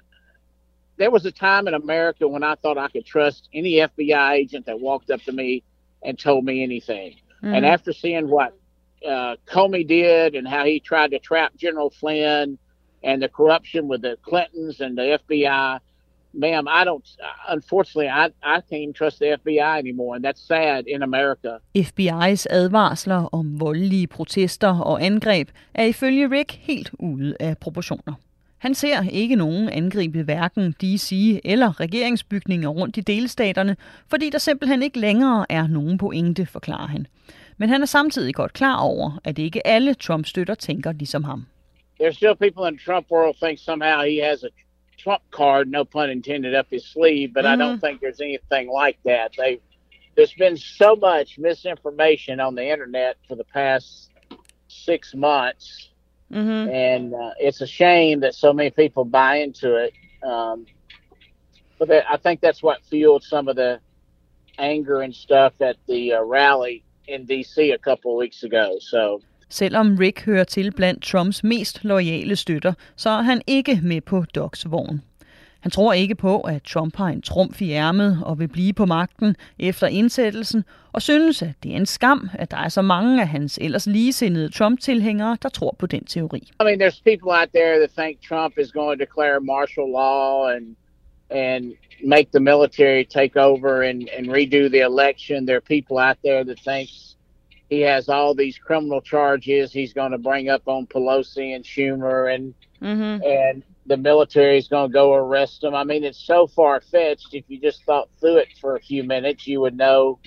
[0.98, 4.66] there was a time in America when I thought I could trust any FBI agent
[4.68, 5.64] that walked up to me
[6.04, 7.16] and told me anything.
[7.42, 7.70] And Mhm.
[7.70, 8.54] after seeing what
[9.04, 12.60] uh, Comey did and how he tried to trap General Flynn
[13.02, 15.80] and the corruption with the Clintons and the FBI,
[16.34, 17.06] ma'am, I don't.
[17.50, 21.58] Unfortunately, I I can't trust the FBI anymore, and that's sad in America.
[21.76, 28.14] FBI's advarsler om voldelige protester og angreb er ifølge Rick helt ude af proportioner.
[28.58, 33.76] Han ser ikke nogen angribe hverken DC eller regeringsbygninger rundt i delstaterne,
[34.08, 37.08] fordi der simpelthen ikke længere er nogen pointe, forklarer han.
[37.58, 41.46] Men han er samtidig godt klar over, at ikke alle Trump-støtter tænker ligesom ham.
[42.02, 44.48] There's still people in the Trump world think somehow he has a
[45.04, 49.00] Trump card, no pun intended, up his sleeve, but I don't think there's anything like
[49.06, 49.32] that.
[49.38, 49.60] They
[50.16, 54.12] there's been so much misinformation on the internet for the past
[54.68, 55.88] six months,
[56.32, 56.70] Mm-hmm.
[56.70, 59.94] and uh, it's a shame that so many people buy into it.
[60.26, 60.66] Um,
[61.78, 63.82] but that, I think that's what fueled some of the
[64.58, 67.72] anger and stuff at the uh, rally in D.C.
[67.72, 68.78] a couple of weeks ago.
[68.80, 69.22] So.
[69.52, 74.24] Selvom Rick hører til blandt Trumps mest loyale støtter, så er han ikke med på
[74.36, 75.02] Docs vogn.
[75.60, 78.86] Han tror ikke på, at Trump har en trumf i ærmet og vil blive på
[78.86, 83.22] magten efter indsættelsen, og synes, at det er en skam, at der er så mange
[83.22, 86.38] af hans ellers ligesindede Trump-tilhængere, der tror på den teori.
[86.38, 90.48] I mean, there's people out there that think Trump is going to declare martial law
[90.56, 90.76] and
[91.30, 95.48] and make the military take over and, and redo the election.
[95.48, 97.12] There are people out there that thinks
[97.72, 102.36] he has all these criminal charges he's going to bring up on Pelosi and Schumer
[102.36, 103.24] and Mm-hmm.
[103.24, 105.76] and the military is going to go arrest him.
[105.76, 107.34] I mean, it's so far fetched.
[107.34, 110.20] If you just thought through it for a few minutes, you would know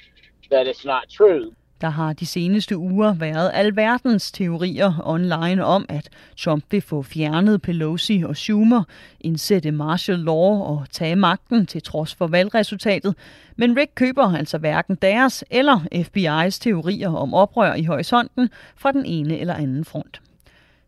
[0.51, 1.53] that it's not true.
[1.85, 7.63] Der har de seneste uger været alverdens teorier online om, at Trump vil få fjernet
[7.63, 8.85] Pelosi og Schumer,
[9.21, 13.15] indsætte martial law og tage magten til trods for valgresultatet.
[13.57, 19.05] Men Rick køber altså hverken deres eller FBI's teorier om oprør i horisonten fra den
[19.05, 20.21] ene eller anden front.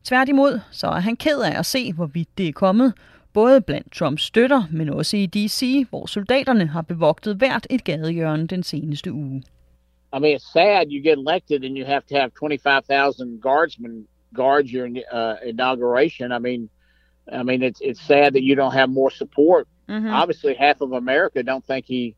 [0.04, 2.92] Tværtimod så er han ked af at se, hvorvidt det er kommet,
[3.32, 8.46] både blandt Trumps støtter, men også i D.C., hvor soldaterne har bevogtet hvert et gadehjørne
[8.46, 9.42] den seneste uge.
[10.12, 14.68] I mean, it's sad you get elected and you have to have 25,000 guardsmen guard
[14.68, 16.32] your uh, inauguration.
[16.32, 16.68] I mean,
[17.30, 19.66] I mean, it's it's sad that you don't have more support.
[19.88, 20.12] Mhm.
[20.12, 22.14] Obviously, half of America don't think he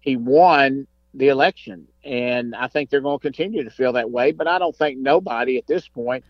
[0.00, 4.32] he won the election, and I think they're going to continue to feel that way.
[4.32, 6.24] But I don't think nobody at this point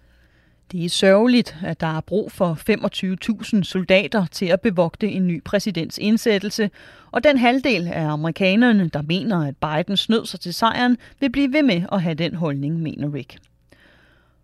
[0.73, 2.59] Det er sørgeligt, at der er brug for
[3.57, 6.71] 25.000 soldater til at bevogte en ny præsidents indsættelse,
[7.11, 11.53] og den halvdel af amerikanerne, der mener, at Biden snød sig til sejren, vil blive
[11.53, 13.39] ved med at have den holdning, mener Rick.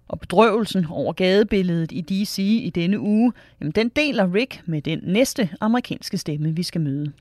[0.08, 2.38] Og bedrøvelsen over gadebilledet i D.C.
[2.38, 7.12] i denne uge, jamen den deler Rick med den næste amerikanske stemme, vi skal møde.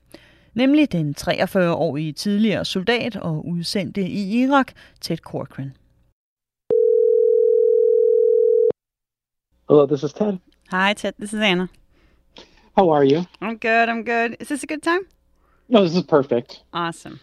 [0.54, 5.72] Nemlig den 43-årige tidligere soldat og udsendte i Irak, Ted Corcoran.
[9.68, 10.40] Hello, this is Ted.
[10.68, 11.14] Hi, Ted.
[11.18, 11.70] This is Anna.
[12.76, 13.24] How are you?
[13.40, 13.88] I'm good.
[13.88, 14.36] I'm good.
[14.38, 15.06] Is this a good time?
[15.70, 16.62] No, this is perfect.
[16.74, 17.18] Awesome.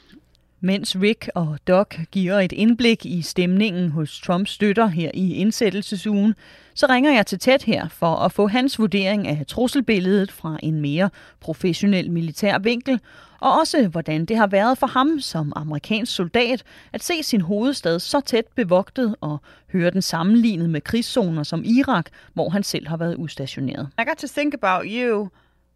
[0.64, 6.36] Mens Rick og Doc giver et indblik i stemningen hos Trumps støtter her i indsættelsesugen,
[6.74, 10.82] så ringer jeg til tæt her for at få hans vurdering af trusselbilledet fra en
[10.82, 11.10] mere
[11.40, 13.00] professionel militær vinkel,
[13.40, 18.00] og også hvordan det har været for ham som amerikansk soldat at se sin hovedstad
[18.00, 19.38] så tæt bevogtet og
[19.72, 23.90] høre den sammenlignet med krigszoner som Irak, hvor han selv har været udstationeret.
[24.00, 25.30] I got to think about you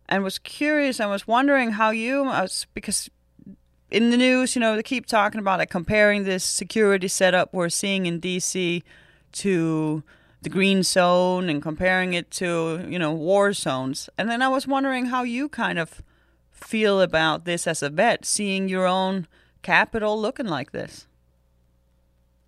[0.09, 3.09] and was curious and was wondering how you, was, because
[3.91, 7.69] in the news, you know, they keep talking about like comparing this security setup we're
[7.69, 8.83] seeing in DC
[9.33, 10.03] to
[10.41, 14.09] the green zone and comparing it to, you know, war zones.
[14.17, 16.01] And then I was wondering how you kind of
[16.51, 19.27] feel about this as a vet, seeing your own
[19.61, 21.07] capital looking like this.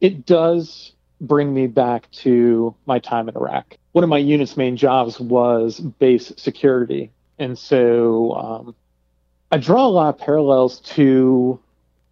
[0.01, 3.75] It does bring me back to my time in Iraq.
[3.93, 7.11] One of my unit's main jobs was base security.
[7.39, 8.75] And so um,
[9.51, 11.59] I draw a lot of parallels to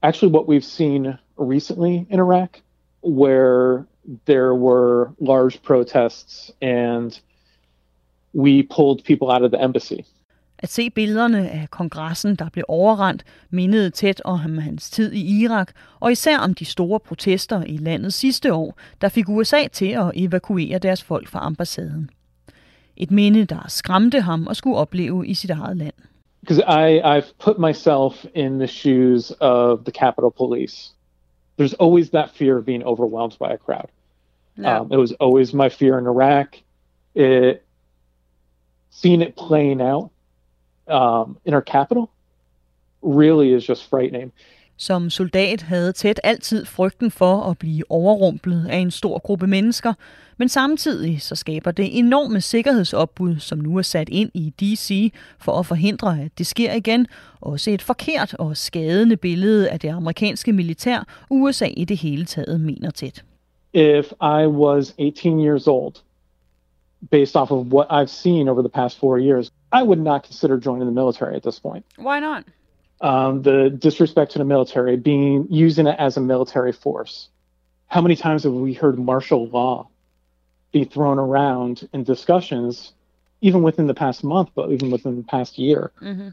[0.02, 2.62] actually what we've seen recently in Iraq,
[3.02, 3.86] where
[4.26, 7.20] there were large protests and
[8.34, 10.06] we pulled people out of the embassy.
[10.60, 15.72] At se billederne af kongressen, der blev overrendt, mindede tæt om hans tid i Irak,
[16.00, 20.12] og især om de store protester i landet sidste år, der fik USA til at
[20.16, 22.10] evakuere deres folk fra ambassaden.
[22.98, 25.94] Et minde, der skræmte ham og skulle opleve i sit eget land.
[26.46, 30.92] Because I, I've put myself in the shoes of the Capitol Police.
[31.58, 33.90] There's always that fear of being overwhelmed by a crowd.
[34.56, 34.82] Yeah.
[34.82, 36.58] Um, it was always my fear in Iraq.
[37.16, 37.66] It,
[38.92, 40.12] seeing it playing out
[40.88, 42.12] um, in our capital
[43.02, 44.32] really is just frightening.
[44.78, 49.94] Som soldat havde tæt altid frygten for at blive overrumplet af en stor gruppe mennesker,
[50.38, 55.52] men samtidig så skaber det enorme sikkerhedsopbud, som nu er sat ind i DC for
[55.52, 57.08] at forhindre, at det sker igen,
[57.42, 62.62] også et forkert og skadende billede af det amerikanske militær, USA i det hele taget
[62.62, 63.24] mener tæt.
[63.74, 65.94] If I was 18 years old,
[67.12, 70.58] based off of what I've seen over the past four years, I would not consider
[70.66, 71.86] joining the military at this point.
[71.98, 72.44] Why not?
[73.02, 77.30] Um, the disrespect to the military, being using it as a military force.
[77.88, 79.90] How many times have we heard martial law
[80.72, 82.94] be thrown around in discussions,
[83.42, 85.92] even within the past month, but even within the past year?
[86.02, 86.30] Mm-hmm.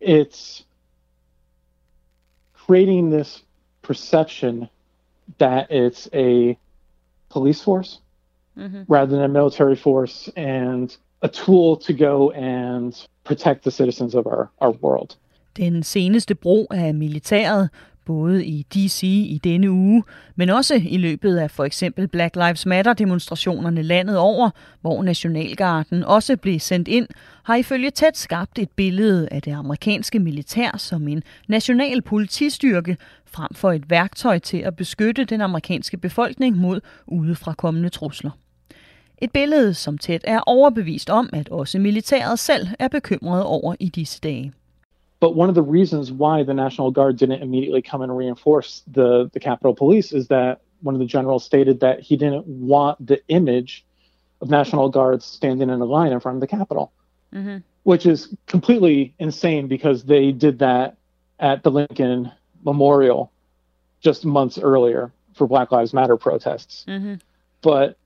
[0.00, 0.64] It's
[2.54, 3.42] creating this
[3.82, 4.68] perception
[5.38, 6.56] that it's a
[7.28, 7.98] police force
[8.58, 8.82] Mm-hmm.
[8.86, 12.94] rather than a military force and a tool to go and
[13.24, 15.16] protect the citizens of our, our world.
[15.56, 17.70] Den seneste brug af militæret,
[18.04, 20.04] både i DC i denne uge,
[20.36, 24.50] men også i løbet af for eksempel Black Lives Matter-demonstrationerne landet over,
[24.80, 27.08] hvor Nationalgarden også blev sendt ind,
[27.42, 32.96] har ifølge tæt skabt et billede af det amerikanske militær som en national politistyrke,
[33.26, 38.30] frem for et værktøj til at beskytte den amerikanske befolkning mod udefrakommende trusler.
[39.18, 43.88] Et billede, som tæt er overbevist om, at også militæret selv er bekymret over i
[43.88, 44.52] disse dage.
[45.22, 49.30] But one of the reasons why the National Guard didn't immediately come and reinforce the,
[49.32, 53.22] the Capitol Police is that one of the generals stated that he didn't want the
[53.28, 53.86] image
[54.40, 56.92] of National Guards standing in a line in front of the Capitol,
[57.32, 57.58] Mm-hmm.
[57.84, 60.96] which is completely insane because they did that
[61.38, 62.32] at the Lincoln
[62.64, 63.30] Memorial
[64.00, 66.84] just months earlier for Black Lives Matter protests.
[66.88, 67.14] Mm-hmm.
[67.60, 67.96] But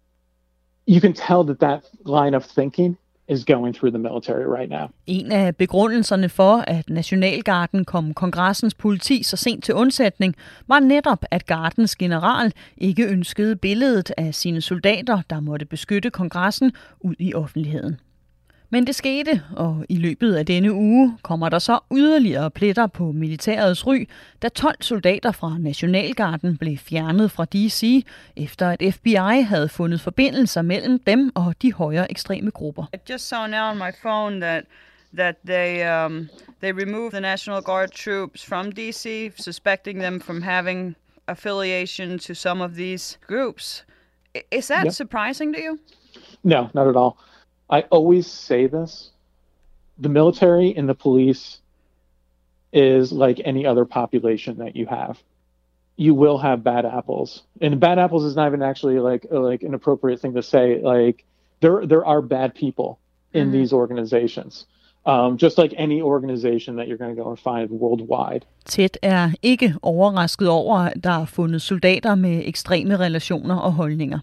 [0.84, 2.98] you can tell that that line of thinking
[3.28, 4.88] is going through the military right now.
[5.06, 10.34] En af begrundelserne for, at Nationalgarden kom kongressens politi så sent til undsætning,
[10.68, 16.72] var netop, at gardens general ikke ønskede billedet af sine soldater, der måtte beskytte kongressen,
[17.00, 18.00] ud i offentligheden.
[18.70, 23.12] Men det skete, og i løbet af denne uge kommer der så yderligere pletter på
[23.12, 24.08] militærets ry,
[24.42, 28.04] da 12 soldater fra Nationalgarden blev fjernet fra DC,
[28.36, 32.84] efter at FBI havde fundet forbindelser mellem dem og de højere ekstreme grupper.
[32.94, 34.64] I just saw now on my phone that
[35.16, 36.28] that they um,
[36.60, 40.96] they removed the National Guard troops from DC, suspecting them from having
[41.28, 43.84] affiliation to some of these groups.
[44.52, 44.92] Is that Yep.
[44.92, 45.78] surprising to you?
[46.44, 47.16] No, not at all.
[47.70, 49.10] I always say this.
[49.98, 51.58] The military and the police
[52.72, 55.18] is like any other population that you have.
[55.96, 57.42] You will have bad apples.
[57.60, 60.80] And bad apples is not even actually like uh, like an appropriate thing to say.
[60.82, 61.24] Like
[61.62, 62.98] there there are bad people
[63.32, 63.52] in Mhm.
[63.52, 64.66] these organizations.
[65.06, 68.44] Um, just like any organization that you're going to go and find worldwide.
[68.68, 74.18] Tæt er ikke overrasket over, at der er fundet soldater med ekstreme relationer og holdninger.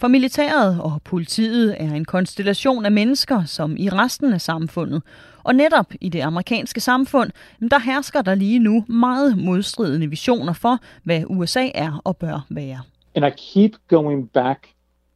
[0.00, 5.02] For militæret og politiet er en konstellation af mennesker, som i resten af samfundet.
[5.44, 7.30] Og netop i det amerikanske samfund,
[7.70, 12.80] der hersker der lige nu meget modstridende visioner for, hvad USA er og bør være.
[13.14, 14.68] And I keep going back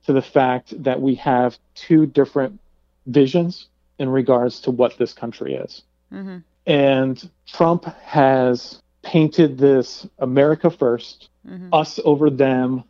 [0.06, 1.52] to the fact that we have
[1.88, 2.60] two different
[3.06, 3.68] visions
[3.98, 5.84] in regards to what this country is.
[6.12, 6.42] Mm-hmm.
[6.66, 7.16] And
[7.56, 8.80] Trump has
[9.12, 11.70] painted this America 1st Mhm.
[11.82, 12.82] us over them.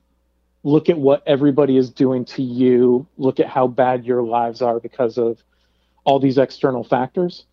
[0.65, 3.07] Look at what everybody is doing to you.
[3.19, 5.39] Look at how bad your lives are because of
[6.05, 7.45] all these external factors,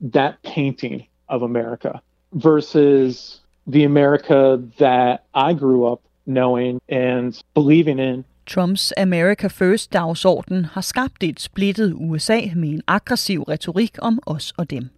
[0.00, 8.24] that painting of America versus the America that I grew up knowing and believing in.
[8.46, 14.52] Trumps America First dagsorden har skabt et splittet USA med en aggressiv retorik om os
[14.56, 14.90] og dem.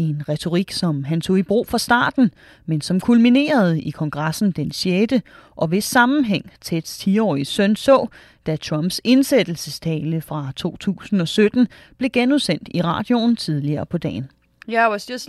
[0.00, 2.30] En retorik, som han tog i brug fra starten,
[2.66, 5.12] men som kulminerede i kongressen den 6.
[5.56, 8.06] og hvis sammenhæng Teds 10-årige søn så,
[8.46, 14.30] da Trumps indsættelsestale fra 2017 blev genudsendt i radioen tidligere på dagen.
[14.68, 15.28] Yeah, I was just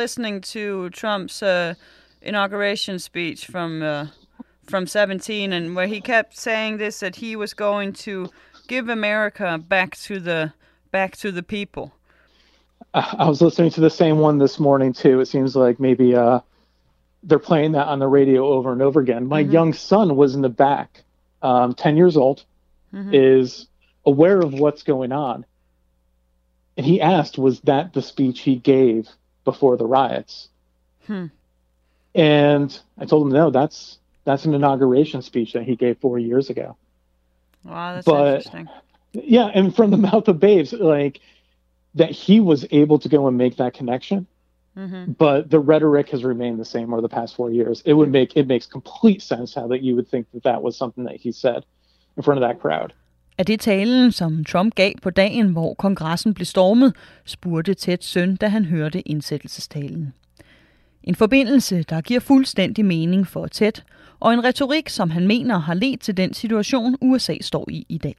[0.00, 1.74] listening to Trump's uh,
[2.22, 4.06] inauguration speech from uh,
[4.70, 8.26] from 17, and where he kept saying this that he was going to
[8.68, 10.50] give America back to the
[10.92, 11.99] back to the people.
[12.94, 15.20] I was listening to the same one this morning too.
[15.20, 16.40] It seems like maybe uh,
[17.22, 19.26] they're playing that on the radio over and over again.
[19.28, 19.52] My Mhm.
[19.52, 21.04] young son was in the back,
[21.42, 22.44] um, ten years old,
[22.92, 23.10] Mhm.
[23.14, 23.68] is
[24.04, 25.44] aware of what's going on,
[26.76, 29.08] and he asked, "Was that the speech he gave
[29.44, 30.48] before the riots?"
[31.06, 31.26] Hmm.
[32.14, 36.50] And I told him, "No, that's that's an inauguration speech that he gave four years
[36.50, 36.76] ago."
[37.64, 38.68] Wow, that's But- interesting.
[39.12, 41.20] Yeah, and from the mouth of babes, like
[41.94, 44.26] that he was able to go and make that connection.
[44.74, 47.82] hmm but the rhetoric has remained the same over the past four years.
[47.84, 50.76] It would make it makes complete sense how that you would think that that was
[50.76, 51.60] something that he said
[52.16, 52.92] in front of that crowd.
[53.38, 56.92] Er det talen, som Trump gav på dagen, hvor kongressen blev stormet,
[57.24, 60.12] spurgte Teds søn, da han hørte indsættelsestalen.
[61.04, 63.72] En forbindelse, der giver fuldstændig mening for Ted,
[64.20, 67.98] og en retorik, som han mener har ledt til den situation, USA står i i
[67.98, 68.16] dag.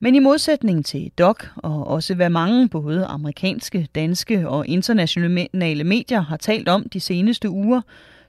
[0.00, 6.20] Men i modsætning til Doc, og også hvad mange både amerikanske, danske og internationale medier
[6.20, 7.80] har talt om de seneste uger,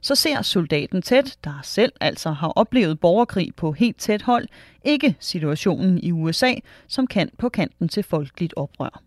[0.01, 4.47] så ser soldaten Ted, der selv altså har oplevet borgerkrig på helt tæt hold,
[4.84, 6.53] ikke situationen i USA
[6.88, 9.01] som kan på kanten til folkeligt oprør.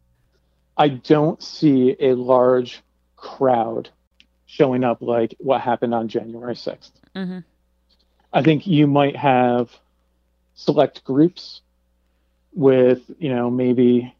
[0.84, 2.82] I don't see a large
[3.16, 3.90] crowd
[4.46, 6.92] showing up like what happened on January 6th.
[7.14, 7.42] Mm-hmm.
[8.38, 9.66] I think you might have
[10.54, 11.62] select groups
[12.58, 14.12] with, you know, maybe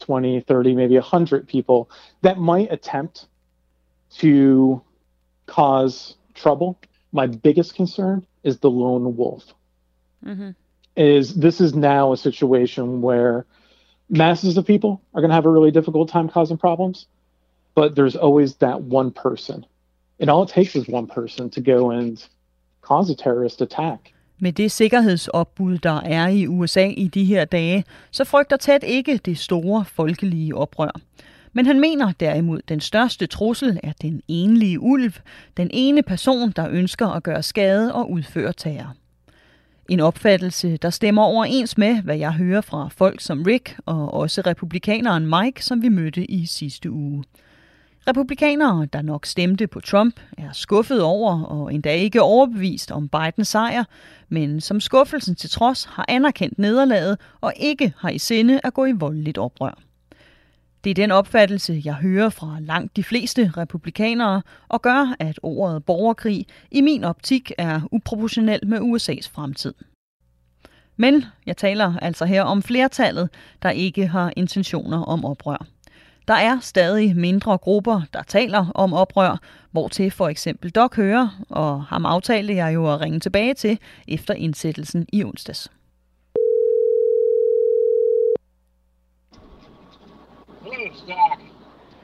[0.00, 1.90] 20, 30, maybe 100 people
[2.22, 3.26] that might attempt
[4.16, 4.82] to
[5.44, 6.80] cause trouble.
[7.12, 9.44] My biggest concern is the lone wolf.
[10.24, 10.50] Mm-hmm.
[10.96, 13.44] Is this is now a situation where
[14.08, 17.06] masses of people are going to have a really difficult time causing problems,
[17.74, 19.66] but there's always that one person.
[20.18, 22.24] And all it takes is one person to go and
[22.80, 24.13] cause a terrorist attack.
[24.44, 29.16] Med det sikkerhedsopbud, der er i USA i de her dage, så frygter Ted ikke
[29.16, 31.00] det store folkelige oprør.
[31.52, 35.12] Men han mener derimod, at den største trussel er den enlige ulv,
[35.56, 38.94] den ene person, der ønsker at gøre skade og udføre terror.
[39.88, 44.42] En opfattelse, der stemmer overens med, hvad jeg hører fra folk som Rick og også
[44.46, 47.24] republikaneren Mike, som vi mødte i sidste uge.
[48.08, 53.48] Republikanere, der nok stemte på Trump, er skuffet over og endda ikke overbevist om Bidens
[53.48, 53.84] sejr,
[54.28, 58.84] men som skuffelsen til trods har anerkendt nederlaget og ikke har i sinde at gå
[58.84, 59.78] i voldeligt oprør.
[60.84, 65.84] Det er den opfattelse, jeg hører fra langt de fleste republikanere, og gør, at ordet
[65.84, 69.74] borgerkrig i min optik er uproportionelt med USA's fremtid.
[70.96, 73.28] Men jeg taler altså her om flertallet,
[73.62, 75.66] der ikke har intentioner om oprør.
[76.28, 79.36] Der er stadig mindre grupper, der taler om oprør,
[79.70, 83.78] hvor til for eksempel Doc hører, og ham aftalte jeg jo at ringe tilbage til
[84.08, 85.70] efter indsættelsen i onsdags.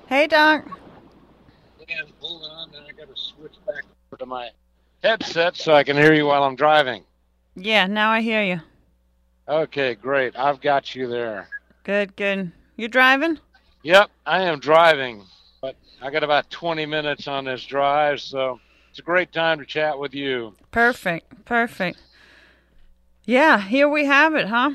[0.09, 0.61] Hey, Doc.
[1.79, 2.69] Man, hold on.
[2.89, 3.85] I got to switch back
[4.19, 4.49] to my
[5.05, 7.05] headset so I can hear you while I'm driving.
[7.57, 8.61] Yeah, now I hear you.
[9.49, 10.37] Okay, great.
[10.37, 11.49] I've got you there.
[11.85, 12.53] Good, good.
[12.77, 13.39] You driving?
[13.83, 15.25] Yep, I am driving,
[15.63, 18.61] but I got about 20 minutes on this drive, so
[18.91, 20.55] it's a great time to chat with you.
[20.71, 21.99] Perfect, perfect.
[23.25, 24.73] Yeah, here we have it, huh?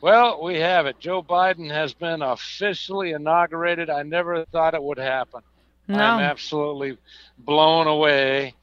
[0.00, 0.98] Well, we have it.
[1.00, 3.90] Joe Biden has been officially inaugurated.
[3.90, 5.42] I never thought it would happen.
[5.86, 5.98] No.
[5.98, 6.96] I'm absolutely
[7.38, 8.54] blown away.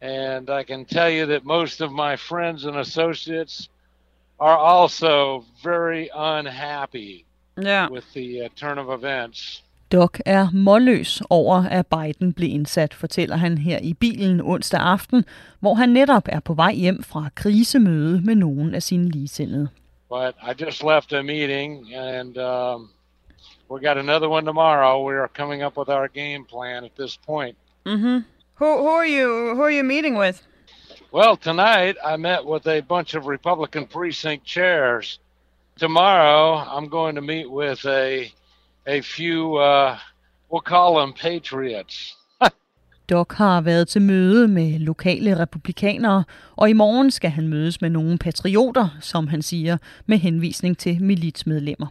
[0.00, 3.68] And I can tell you that most of my friends and associates
[4.40, 7.26] are also very unhappy
[7.58, 7.90] Yeah.
[7.90, 9.62] with the uh, turn of events.
[9.92, 15.24] Doc er målløs over, at Biden blev indsat, fortæller han her i bilen onsdag aften,
[15.60, 19.68] hvor han netop er på vej hjem fra krisemøde med nogen af sine ligesindede.
[20.08, 22.90] But I just left a meeting, and um,
[23.70, 25.08] we got another one tomorrow.
[25.08, 27.56] We are coming up with our game plan at this point.
[27.86, 28.18] Mm-hmm.
[28.60, 30.42] Who who are you who are you meeting with?
[31.12, 35.18] Well, tonight I met with a bunch of Republican precinct chairs
[35.82, 38.32] tomorrow I'm going to meet with a
[38.86, 39.96] a few uh,
[40.50, 42.16] we'll call them patriots.
[43.10, 46.24] Doc har været til møde med lokale republikanere,
[46.56, 49.76] og i morgen skal han mødes med nogle patrioter, som han siger,
[50.06, 51.86] med henvisning til militsmedlemmer.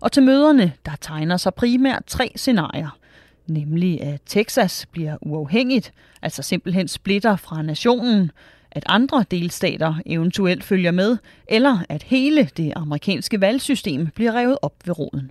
[0.00, 2.98] Og til møderne, der tegner sig primært tre scenarier.
[3.46, 5.92] Nemlig at Texas bliver uafhængigt,
[6.22, 8.30] altså simpelthen splitter fra nationen,
[8.72, 11.18] at andre delstater eventuelt følger med,
[11.48, 15.30] eller at hele det amerikanske valgsystem bliver revet op ved roden.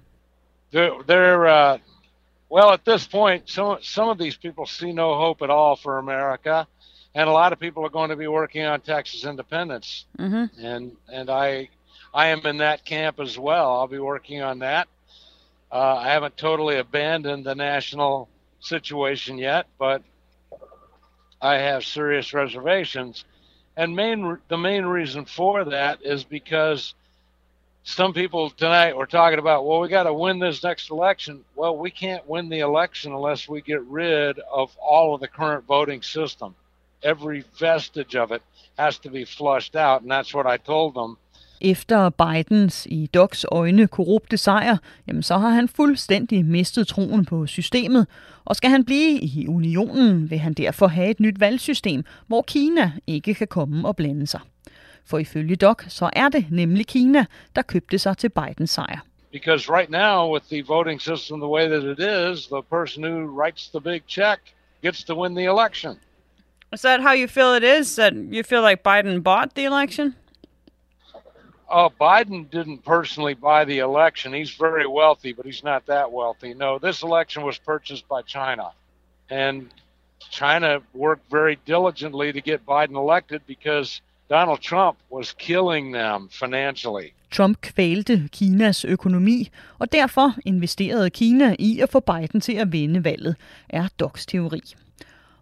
[0.76, 1.80] They're, they're uh,
[2.52, 3.50] well at this point.
[3.50, 6.66] Some some of these people see no hope at all for America,
[7.16, 10.06] and a lot of people are going to be working on Texas independence.
[10.20, 10.66] Mm-hmm.
[10.66, 11.70] And and I
[12.14, 13.78] I am in that camp as well.
[13.78, 14.88] I'll be working on that.
[15.72, 18.28] Uh, I haven't totally abandoned the national
[18.60, 20.02] situation yet, but
[21.42, 23.26] I have serious reservations.
[23.80, 26.96] And main the main reason for that is because
[27.84, 31.46] some people tonight were talking about, well, we got to win this next election.
[31.56, 35.64] Well, we can't win the election unless we get rid of all of the current
[35.64, 36.56] voting system.
[37.04, 38.42] Every vestige of it
[38.78, 41.18] has to be flushed out, and that's what I told them.
[41.62, 47.48] Efter Bidens i Docs øjne korrupte sejr, jamen så har han fuldstændig mistet troen på
[47.48, 48.08] systemet,
[48.46, 52.92] og skal han blive i unionen, vil han derfor have et nyt valgsystem, hvor Kina
[53.08, 54.40] ikke kan komme og blande sig.
[55.06, 59.00] For ifølge Doc, så er det nemlig Kina, der købte sig til Bidens sejr.
[59.32, 63.42] Because right now, with the voting system the way that it is, the person who
[63.42, 64.40] writes the big check
[64.82, 66.00] gets to win the election.
[66.74, 67.96] Is that how you feel it is?
[67.96, 70.16] That you feel like Biden bought the election?
[71.72, 74.34] Oh, Biden didn't personally buy the election.
[74.34, 76.54] He's very wealthy, but he's not that wealthy.
[76.54, 78.72] No, this election was purchased by China.
[79.30, 79.70] And
[80.32, 87.14] China worked very diligently to get Biden elected because Donald Trump was killing them financially.
[87.32, 89.50] Trump kvælte Kinas økonomi,
[89.80, 93.36] og derfor investerede Kina i at få Biden til at vinde valget,
[93.70, 94.62] er Docs teori.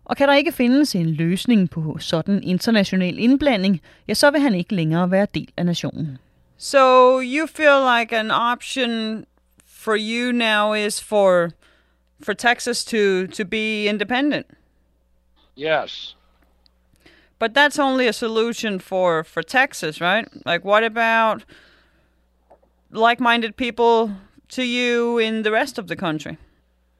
[0.07, 4.55] Og kan der ikke findes en løsning på sådan international indblanding, ja, så vil han
[4.55, 6.17] ikke længere være del af nationen.
[6.57, 9.25] So you feel like an option
[9.67, 11.49] for you now is for
[12.23, 14.45] for Texas to to be independent.
[15.57, 16.15] Yes.
[17.39, 20.27] But that's only a solution for for Texas, right?
[20.45, 21.45] Like what about
[22.91, 24.15] like-minded people
[24.49, 26.37] to you in the rest of the country?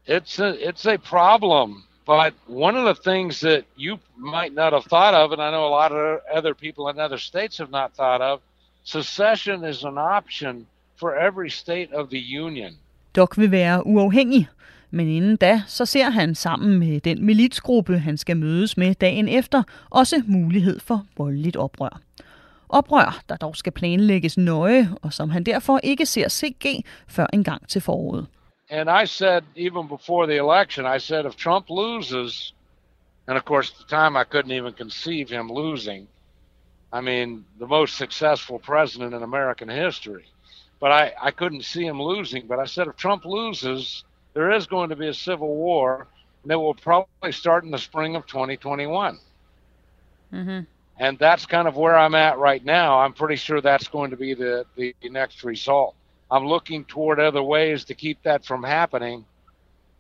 [0.05, 4.86] It's a it's a problem, but one of the things that you might not have
[4.86, 7.91] thought of, and I know a lot of other people in other states have not
[7.97, 8.39] thought of,
[8.84, 12.78] secession is an option for every state of the union.
[13.16, 14.47] Doc vil være uafhængig,
[14.91, 19.28] men inden da, så ser han sammen med den militsgruppe, han skal mødes med dagen
[19.30, 21.99] efter, også mulighed for voldeligt oprør.
[22.70, 27.43] Oprør, der dog skal planlægges nøje, og som han derfor ikke ser CG før en
[27.43, 28.28] gang til foråret.
[28.70, 32.51] And I said, even before the election, I said, if Trump loses,
[33.28, 36.07] and of course, at the time I couldn't even conceive him losing.
[36.91, 40.26] I mean, the most successful president in American history.
[40.80, 42.47] But I, I couldn't see him losing.
[42.47, 44.03] But I said, if Trump loses,
[44.34, 46.07] there is going to be a civil war,
[46.43, 49.18] and it will probably start in the spring of 2021.
[50.34, 50.59] Mm-hmm.
[50.99, 52.99] And that's kind of where I'm at right now.
[52.99, 55.95] I'm pretty sure that's going to be the, the next result.
[56.30, 59.25] I'm looking toward other ways to keep that from happening,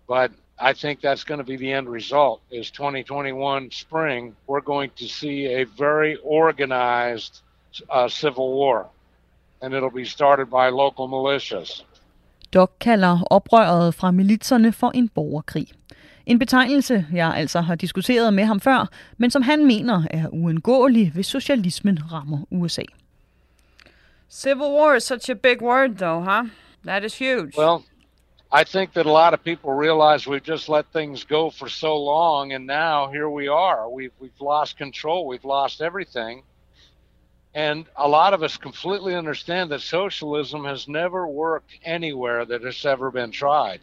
[0.07, 2.41] but I think that's going to be the end result.
[2.51, 7.41] Is 2021 spring, we're going to see a very organized
[7.89, 8.87] uh, civil war,
[9.61, 11.83] and it'll be started by local militias.
[12.53, 15.67] Doc kalder oprøret fra militserne for en borgerkrig.
[16.25, 21.11] En betegnelse, jeg altså har diskuteret med ham før, men som han mener er uundgåelig,
[21.11, 22.81] hvis socialismen rammer USA.
[24.29, 26.45] Civil war is such a big word, though, huh?
[26.83, 27.55] That is huge.
[27.55, 27.85] Well,
[28.51, 31.97] I think that a lot of people realize we've just let things go for so
[31.97, 33.89] long, and now here we are.
[33.89, 35.27] We've we've lost control.
[35.27, 36.43] We've lost everything,
[37.53, 42.85] and a lot of us completely understand that socialism has never worked anywhere that has
[42.85, 43.81] ever been tried,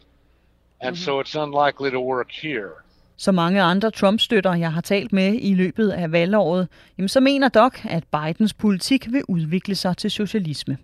[0.79, 1.03] and mm-hmm.
[1.03, 2.84] so it's unlikely to work here.
[3.17, 7.49] Så mange andre Trump-støtter, jeg har talt med i løbet af valgåret, jamen så mener
[7.49, 10.77] Doc, at Bidens politik vil udvikle sig til socialisme.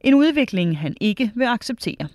[0.00, 2.08] En udvikling, han ikke vil acceptere.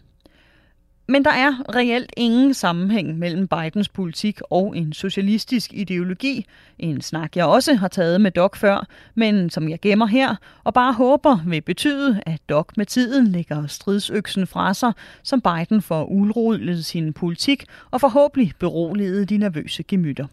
[1.08, 6.46] Men der er reelt ingen sammenhæng mellem Bidens politik og en socialistisk ideologi.
[6.80, 10.74] En snak, jeg også har taget med Doc før, men som jeg gemmer her, og
[10.74, 14.94] bare håber vil betyde, at Doc med tiden lægger stridsøksen fra sig,
[15.24, 20.26] som Biden får udrullet sin politik og forhåbentlig beroliget de nervøse gemytter.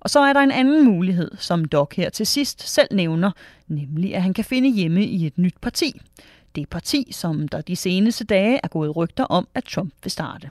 [0.00, 3.30] Og så er der en anden mulighed, som Doc her til sidst selv nævner,
[3.68, 6.00] nemlig at han kan finde hjemme i et nyt parti.
[6.56, 10.50] Det parti, som der de seneste dage er gået rygter om, at Trump vil starte.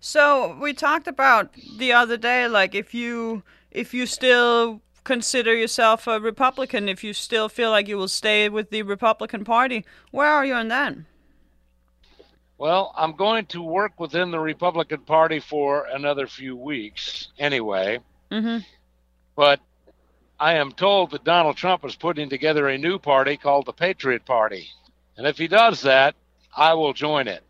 [0.00, 1.46] So we talked about
[1.78, 7.12] the other day, like if you if you still consider yourself a Republican, if you
[7.12, 10.94] still feel like you will stay with the Republican Party, where are you on that?
[12.58, 17.98] Well, I'm going to work within the Republican Party for another few weeks anyway.
[18.30, 18.58] Mm-hmm.
[19.36, 19.60] But
[20.38, 24.24] I am told that Donald Trump is putting together a new party called the Patriot
[24.24, 24.68] Party.
[25.16, 26.14] And if he does that,
[26.56, 27.42] I will join it.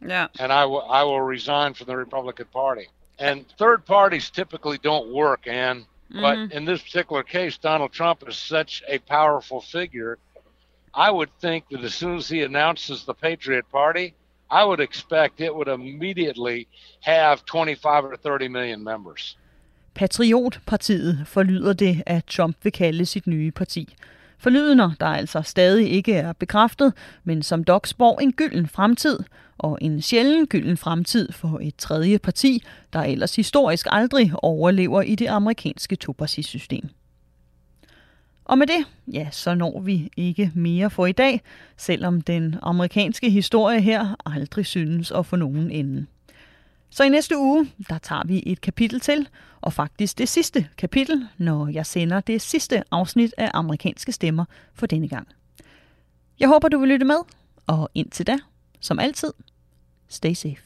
[0.00, 0.28] Yeah.
[0.38, 2.88] And I will I will resign from the Republican Party.
[3.18, 5.86] And third parties typically don't work, Ann.
[6.10, 6.52] But Mhm.
[6.52, 10.18] in this particular case, Donald Trump is such a powerful figure.
[10.94, 14.14] I would think that as soon as he announces the Patriot Party,
[14.50, 16.66] I would expect it would immediately
[17.00, 19.36] have 25 or 30 million members.
[19.94, 23.88] Patriotpartiet forlyder det, at Trump vil kalde sit nye parti.
[24.42, 26.92] Forlydender, der altså stadig ikke er bekræftet,
[27.24, 29.18] men som dog spår en gylden fremtid,
[29.58, 32.62] og en sjælden gylden fremtid for et tredje parti,
[32.92, 36.88] der ellers historisk aldrig overlever i det amerikanske topartisystem.
[38.44, 41.40] Og med det, ja, så når vi ikke mere for i dag,
[41.76, 46.06] selvom den amerikanske historie her aldrig synes at få nogen ende.
[46.92, 49.28] Så i næste uge, der tager vi et kapitel til,
[49.60, 54.86] og faktisk det sidste kapitel, når jeg sender det sidste afsnit af amerikanske stemmer for
[54.86, 55.28] denne gang.
[56.40, 57.16] Jeg håber, du vil lytte med,
[57.66, 58.38] og indtil da,
[58.80, 59.32] som altid,
[60.08, 60.56] stay safe.